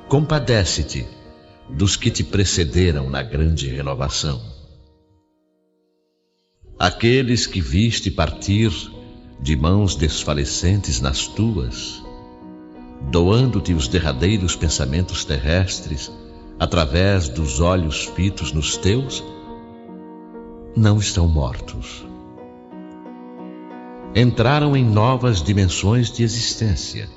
[0.08, 1.08] Compadece-te
[1.70, 4.42] dos que te precederam na grande renovação.
[6.78, 8.72] Aqueles que viste partir
[9.42, 12.04] de mãos desfalecentes nas tuas,
[13.12, 16.12] doando-te os derradeiros pensamentos terrestres
[16.64, 19.24] através dos olhos fitos nos teus,
[20.76, 22.06] não estão mortos.
[24.16, 27.10] Entraram em novas dimensões de existência,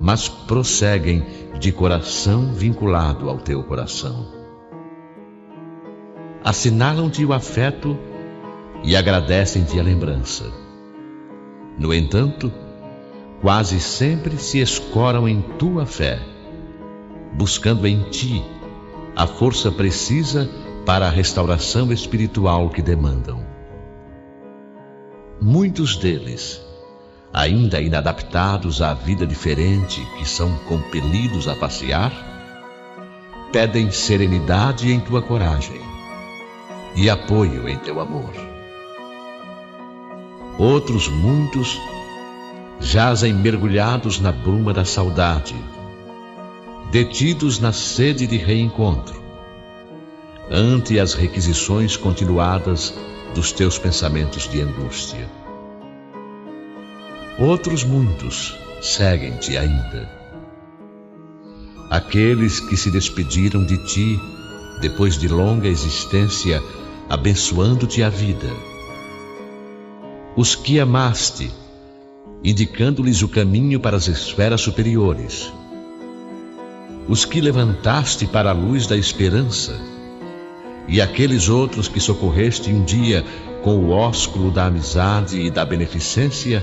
[0.00, 1.24] mas prosseguem
[1.58, 4.26] de coração vinculado ao teu coração.
[6.44, 7.98] Assinalam-te o afeto
[8.84, 10.68] e agradecem-te a lembrança
[11.78, 12.52] no entanto,
[13.40, 16.18] quase sempre se escoram em tua fé,
[17.34, 18.44] buscando em ti
[19.18, 20.48] a força precisa
[20.86, 23.44] para a restauração espiritual que demandam.
[25.40, 26.62] Muitos deles,
[27.32, 32.12] ainda inadaptados à vida diferente que são compelidos a passear,
[33.52, 35.80] pedem serenidade em tua coragem
[36.94, 38.30] e apoio em teu amor.
[40.56, 41.76] Outros muitos
[42.78, 45.56] jazem mergulhados na bruma da saudade,
[46.90, 49.22] detidos na sede de reencontro,
[50.50, 52.94] ante as requisições continuadas
[53.34, 55.28] dos teus pensamentos de angústia.
[57.38, 60.08] Outros muitos seguem-te ainda.
[61.90, 64.20] Aqueles que se despediram de ti
[64.80, 66.62] depois de longa existência,
[67.08, 68.48] abençoando-te a vida
[70.38, 71.50] os que amaste,
[72.44, 75.52] indicando-lhes o caminho para as esferas superiores.
[77.08, 79.80] Os que levantaste para a luz da esperança,
[80.86, 83.24] e aqueles outros que socorreste um dia
[83.62, 86.62] com o ósculo da amizade e da beneficência,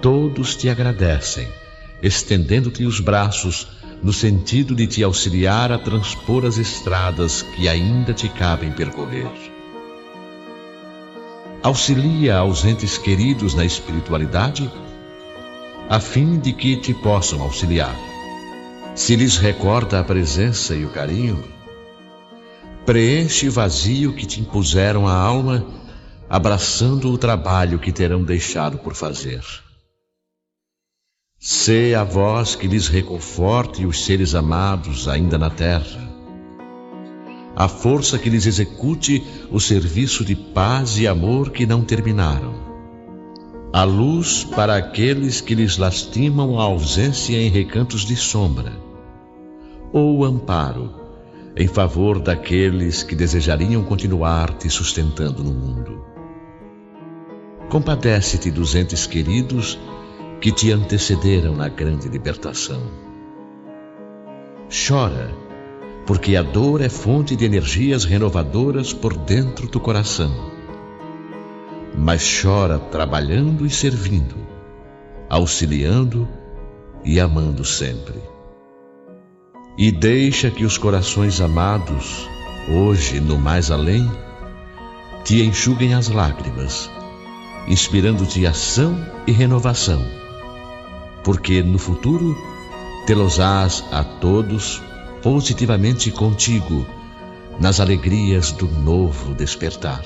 [0.00, 1.48] todos te agradecem,
[2.00, 3.66] estendendo-te os braços
[4.02, 9.26] no sentido de te auxiliar a transpor as estradas que ainda te cabem percorrer.
[11.60, 14.70] Auxilia aos entes queridos na espiritualidade,
[15.88, 18.07] a fim de que te possam auxiliar.
[18.98, 21.40] Se lhes recorda a presença e o carinho,
[22.84, 25.64] preenche o vazio que te impuseram a alma,
[26.28, 29.40] abraçando o trabalho que terão deixado por fazer.
[31.38, 36.02] Sê a voz que lhes reconforte os seres amados ainda na terra.
[37.54, 42.52] A força que lhes execute o serviço de paz e amor que não terminaram.
[43.72, 48.87] A luz para aqueles que lhes lastimam a ausência em recantos de sombra.
[49.92, 50.94] Ou amparo
[51.56, 56.04] em favor daqueles que desejariam continuar te sustentando no mundo.
[57.68, 59.78] Compadece-te dos entes queridos
[60.40, 62.80] que te antecederam na grande libertação.
[64.70, 65.34] Chora,
[66.06, 70.30] porque a dor é fonte de energias renovadoras por dentro do coração.
[71.96, 74.36] Mas chora trabalhando e servindo,
[75.28, 76.28] auxiliando
[77.04, 78.37] e amando sempre.
[79.78, 82.28] E deixa que os corações amados,
[82.68, 84.10] hoje no mais além,
[85.24, 86.90] te enxuguem as lágrimas,
[87.66, 90.18] inspirando-te ação e renovação
[91.28, 92.34] porque no futuro
[93.06, 94.82] tê-los-ás a todos
[95.22, 96.86] positivamente contigo
[97.60, 100.02] nas alegrias do novo despertar.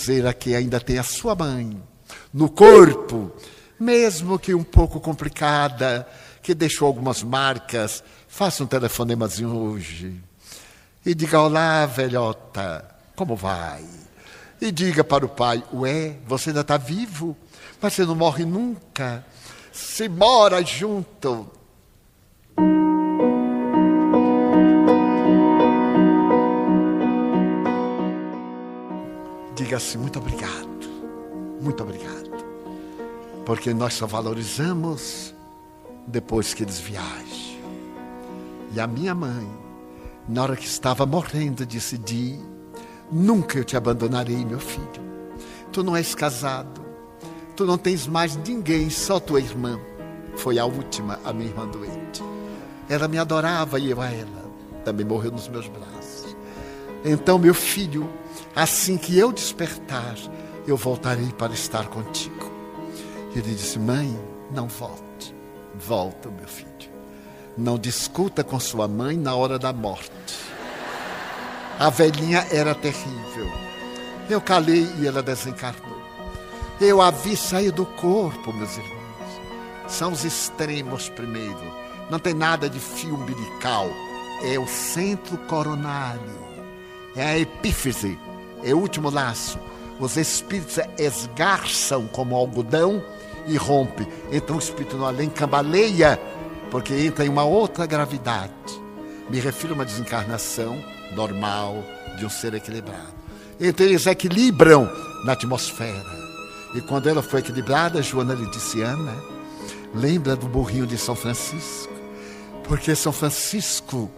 [0.00, 1.80] Dizer aqui ainda tem a sua mãe
[2.32, 3.30] no corpo,
[3.78, 6.08] mesmo que um pouco complicada,
[6.42, 8.02] que deixou algumas marcas.
[8.26, 10.18] Faça um telefonemazinho hoje
[11.04, 12.84] e diga: Olá, velhota,
[13.14, 13.84] como vai?
[14.60, 17.36] E diga para o pai: Ué, você ainda está vivo,
[17.80, 19.24] mas você não morre nunca.
[19.70, 21.50] Se mora junto.
[29.70, 30.90] Diga assim: muito obrigado,
[31.60, 32.30] muito obrigado,
[33.46, 35.32] porque nós só valorizamos
[36.08, 37.60] depois que eles viajam.
[38.74, 39.48] E a minha mãe,
[40.28, 42.36] na hora que estava morrendo, disse: Di,
[43.12, 45.08] nunca eu te abandonarei, meu filho.
[45.70, 46.80] Tu não és casado,
[47.54, 49.78] tu não tens mais ninguém, só tua irmã.
[50.36, 52.24] Foi a última, a minha irmã doente.
[52.88, 54.50] Ela me adorava e eu a ela.
[54.84, 56.34] Também morreu nos meus braços.
[57.04, 58.08] Então, meu filho,
[58.54, 60.16] assim que eu despertar,
[60.66, 62.50] eu voltarei para estar contigo.
[63.34, 64.18] Ele disse: Mãe,
[64.50, 65.34] não volte.
[65.74, 66.70] Volta, meu filho.
[67.56, 70.10] Não discuta com sua mãe na hora da morte.
[71.78, 73.50] A velhinha era terrível.
[74.28, 75.98] Eu calei e ela desencarnou.
[76.80, 79.00] Eu a vi sair do corpo, meus irmãos.
[79.88, 81.60] São os extremos primeiro.
[82.10, 83.88] Não tem nada de fio umbilical.
[84.42, 86.40] É o centro coronário.
[87.14, 88.18] É a epífise
[88.64, 89.58] é o último laço.
[89.98, 93.02] Os espíritos esgarçam como algodão
[93.46, 94.06] e rompe.
[94.32, 96.20] Então o espírito no além cambaleia,
[96.70, 98.52] porque entra em uma outra gravidade.
[99.28, 100.82] Me refiro a uma desencarnação
[101.14, 101.84] normal
[102.16, 103.14] de um ser equilibrado.
[103.60, 104.90] Então eles equilibram
[105.24, 106.20] na atmosfera.
[106.74, 109.14] E quando ela foi equilibrada, Joana lhe disse: Ana,
[109.94, 111.92] lembra do burrinho de São Francisco?
[112.64, 114.10] Porque São Francisco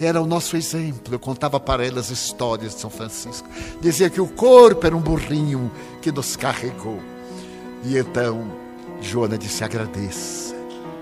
[0.00, 1.14] era o nosso exemplo.
[1.14, 3.48] Eu contava para elas histórias de São Francisco.
[3.80, 5.70] Dizia que o corpo era um burrinho
[6.02, 7.00] que nos carregou.
[7.84, 8.50] E então,
[9.00, 10.54] Joana disse: agradeça.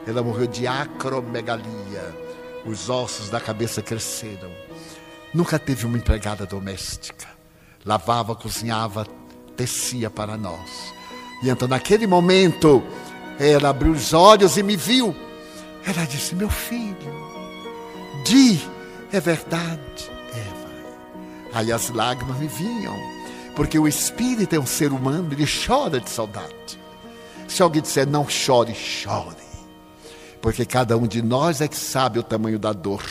[0.06, 2.22] Ela morreu de acromegalia.
[2.66, 4.50] Os ossos da cabeça cresceram.
[5.32, 7.26] Nunca teve uma empregada doméstica.
[7.84, 9.06] Lavava, cozinhava,
[9.56, 10.92] tecia para nós.
[11.42, 12.82] E então, naquele momento,
[13.38, 15.14] ela abriu os olhos e me viu.
[15.84, 17.32] Ela disse: Meu filho,
[18.24, 18.60] Di,
[19.12, 20.10] é verdade.
[20.34, 20.52] Mãe.
[21.52, 22.96] Aí as lágrimas me vinham,
[23.54, 26.80] porque o espírito é um ser humano, ele chora de saudade.
[27.46, 29.36] Se alguém disser não chore, chore.
[30.40, 33.04] Porque cada um de nós é que sabe o tamanho da dor.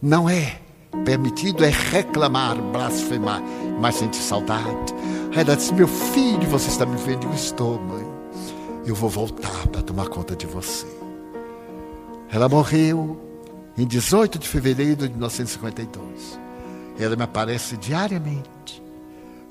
[0.00, 0.60] Não é
[1.04, 3.42] permitido é reclamar, blasfemar,
[3.80, 4.94] mas sentir saudade.
[5.34, 7.26] Aí ela disse: Meu filho, você está me vendo?
[7.26, 8.06] Eu estou, mãe.
[8.86, 10.86] Eu vou voltar para tomar conta de você.
[12.30, 13.27] Ela morreu
[13.78, 16.38] em 18 de fevereiro de 1952.
[16.98, 18.82] Ela me aparece diariamente,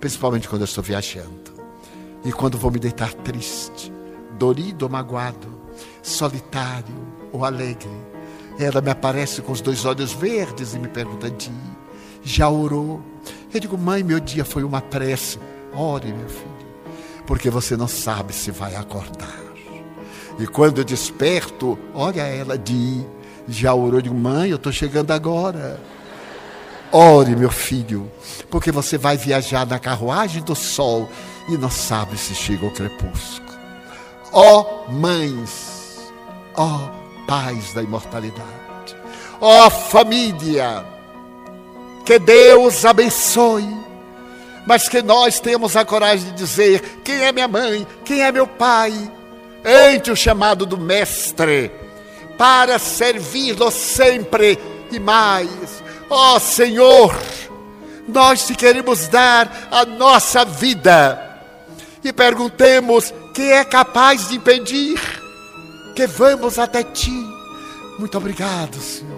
[0.02, 1.56] principalmente quando eu estou viajando.
[2.26, 3.92] E quando vou me deitar triste,
[4.38, 5.48] dorido ou magoado,
[6.04, 6.94] solitário
[7.32, 7.90] ou alegre,
[8.60, 11.52] ela me aparece com os dois olhos verdes e me pergunta: Di,
[12.22, 13.02] já orou?
[13.54, 15.40] Eu digo: Mãe, meu dia foi uma prece.
[15.74, 16.68] Ore, meu filho,
[17.26, 19.48] porque você não sabe se vai acordar.
[20.40, 23.06] E quando eu desperto, olha ela, Di,
[23.48, 24.02] já orou?
[24.02, 25.80] Digo: Mãe, eu estou chegando agora.
[26.92, 28.10] Ore, meu filho,
[28.50, 31.10] porque você vai viajar na carruagem do sol
[31.50, 33.58] e não sabe se chega o crepúsculo.
[34.32, 36.12] Ó oh, mães,
[36.56, 38.96] ó oh, pais da imortalidade.
[39.42, 40.86] Ó oh, família,
[42.06, 43.68] que Deus abençoe,
[44.66, 48.48] mas que nós temos a coragem de dizer: quem é minha mãe, quem é meu
[48.48, 48.94] pai,
[49.66, 51.70] ante o chamado do Mestre,
[52.38, 54.58] para servi-lo sempre
[54.92, 55.84] e mais.
[56.10, 57.16] Ó Senhor,
[58.08, 61.42] nós te queremos dar a nossa vida
[62.04, 65.18] e perguntemos: quem é capaz de impedir?
[65.98, 67.28] que vamos até ti.
[67.98, 69.18] Muito obrigado, Senhor,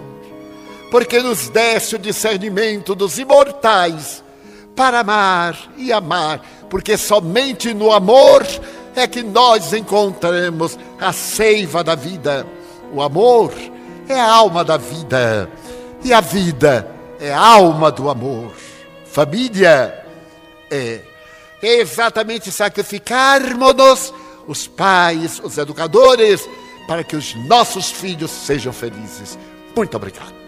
[0.90, 4.24] porque nos deste o discernimento dos imortais
[4.74, 6.40] para amar e amar,
[6.70, 8.46] porque somente no amor
[8.96, 12.46] é que nós encontramos a seiva da vida.
[12.92, 13.52] O amor
[14.08, 15.50] é a alma da vida
[16.02, 18.52] e a vida é a alma do amor.
[19.04, 20.04] Família
[20.70, 21.00] é
[21.62, 24.14] exatamente sacrificarmos-nos,
[24.46, 26.48] os pais, os educadores,
[26.88, 29.38] para que os nossos filhos sejam felizes.
[29.76, 30.39] Muito obrigado.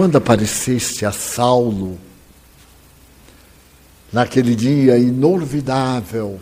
[0.00, 2.00] Quando apareceste a Saulo,
[4.10, 6.40] naquele dia inolvidável.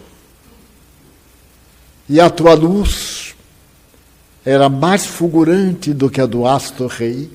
[2.08, 3.34] E a tua luz
[4.44, 7.28] era mais fulgurante do que a do astro rei.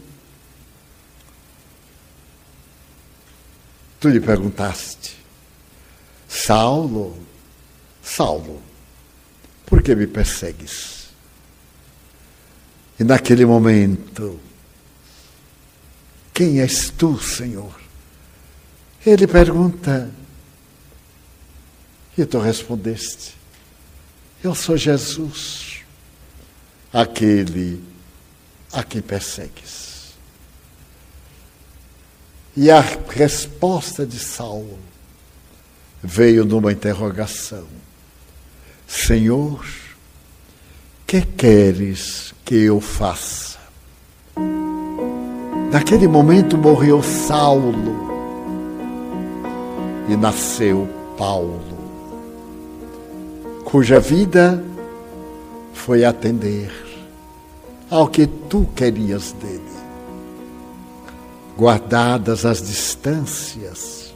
[4.00, 5.18] Tu lhe perguntaste,
[6.26, 7.18] Saulo,
[8.02, 8.62] Saulo,
[9.66, 11.10] por que me persegues?
[12.98, 14.40] E naquele momento,
[16.34, 17.80] quem és tu, Senhor?
[19.06, 20.10] Ele pergunta,
[22.18, 23.36] e tu respondeste:
[24.44, 25.82] Eu sou Jesus,
[26.92, 27.84] aquele
[28.72, 30.14] a quem persegues.
[32.56, 34.80] E a resposta de Saulo
[36.02, 37.68] veio numa interrogação:
[38.88, 39.66] Senhor,
[41.06, 43.60] que queres que eu faça?
[45.74, 48.14] Naquele momento morreu Saulo
[50.08, 51.60] e nasceu Paulo
[53.66, 54.64] cuja vida
[55.74, 56.72] foi atender
[57.90, 59.64] ao que tu querias dele.
[61.58, 64.14] Guardadas as distâncias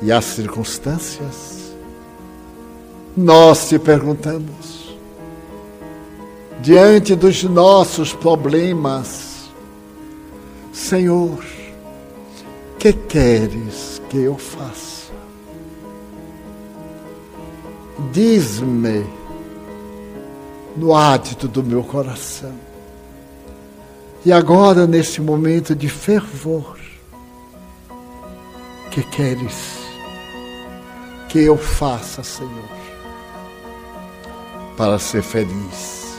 [0.00, 1.74] e as circunstâncias,
[3.16, 4.96] nós te perguntamos,
[6.60, 9.25] diante dos nossos problemas,
[10.76, 11.42] Senhor,
[12.78, 14.96] que queres que eu faça?
[18.12, 19.06] diz-me
[20.76, 22.54] no átito do meu coração.
[24.22, 26.78] E agora, nesse momento de fervor,
[28.90, 29.78] que queres
[31.30, 32.76] que eu faça, Senhor,
[34.76, 36.18] para ser feliz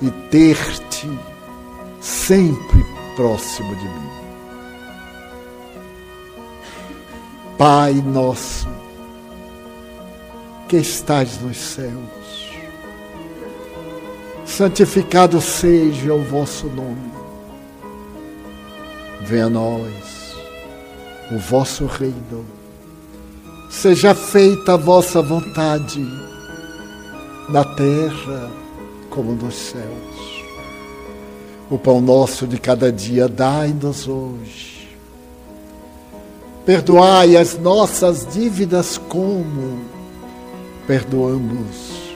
[0.00, 1.10] e ter-te
[2.00, 4.10] sempre próximo de mim.
[7.58, 8.68] Pai nosso,
[10.68, 12.50] que estás nos céus,
[14.44, 17.12] santificado seja o vosso nome.
[19.20, 20.12] Venha a nós
[21.30, 22.44] o vosso reino.
[23.70, 26.06] Seja feita a vossa vontade,
[27.48, 28.50] na terra
[29.08, 30.31] como nos céus.
[31.72, 34.72] O pão nosso de cada dia dai-nos hoje
[36.64, 39.80] Perdoai as nossas dívidas como
[40.86, 42.14] perdoamos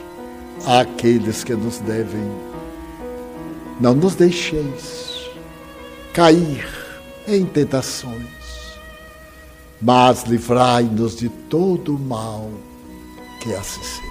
[0.65, 2.31] àqueles que nos devem.
[3.81, 5.29] Não nos deixeis
[6.13, 6.65] cair
[7.27, 8.77] em tentações,
[9.81, 12.49] mas livrai-nos de todo o mal,
[13.41, 14.06] que assim.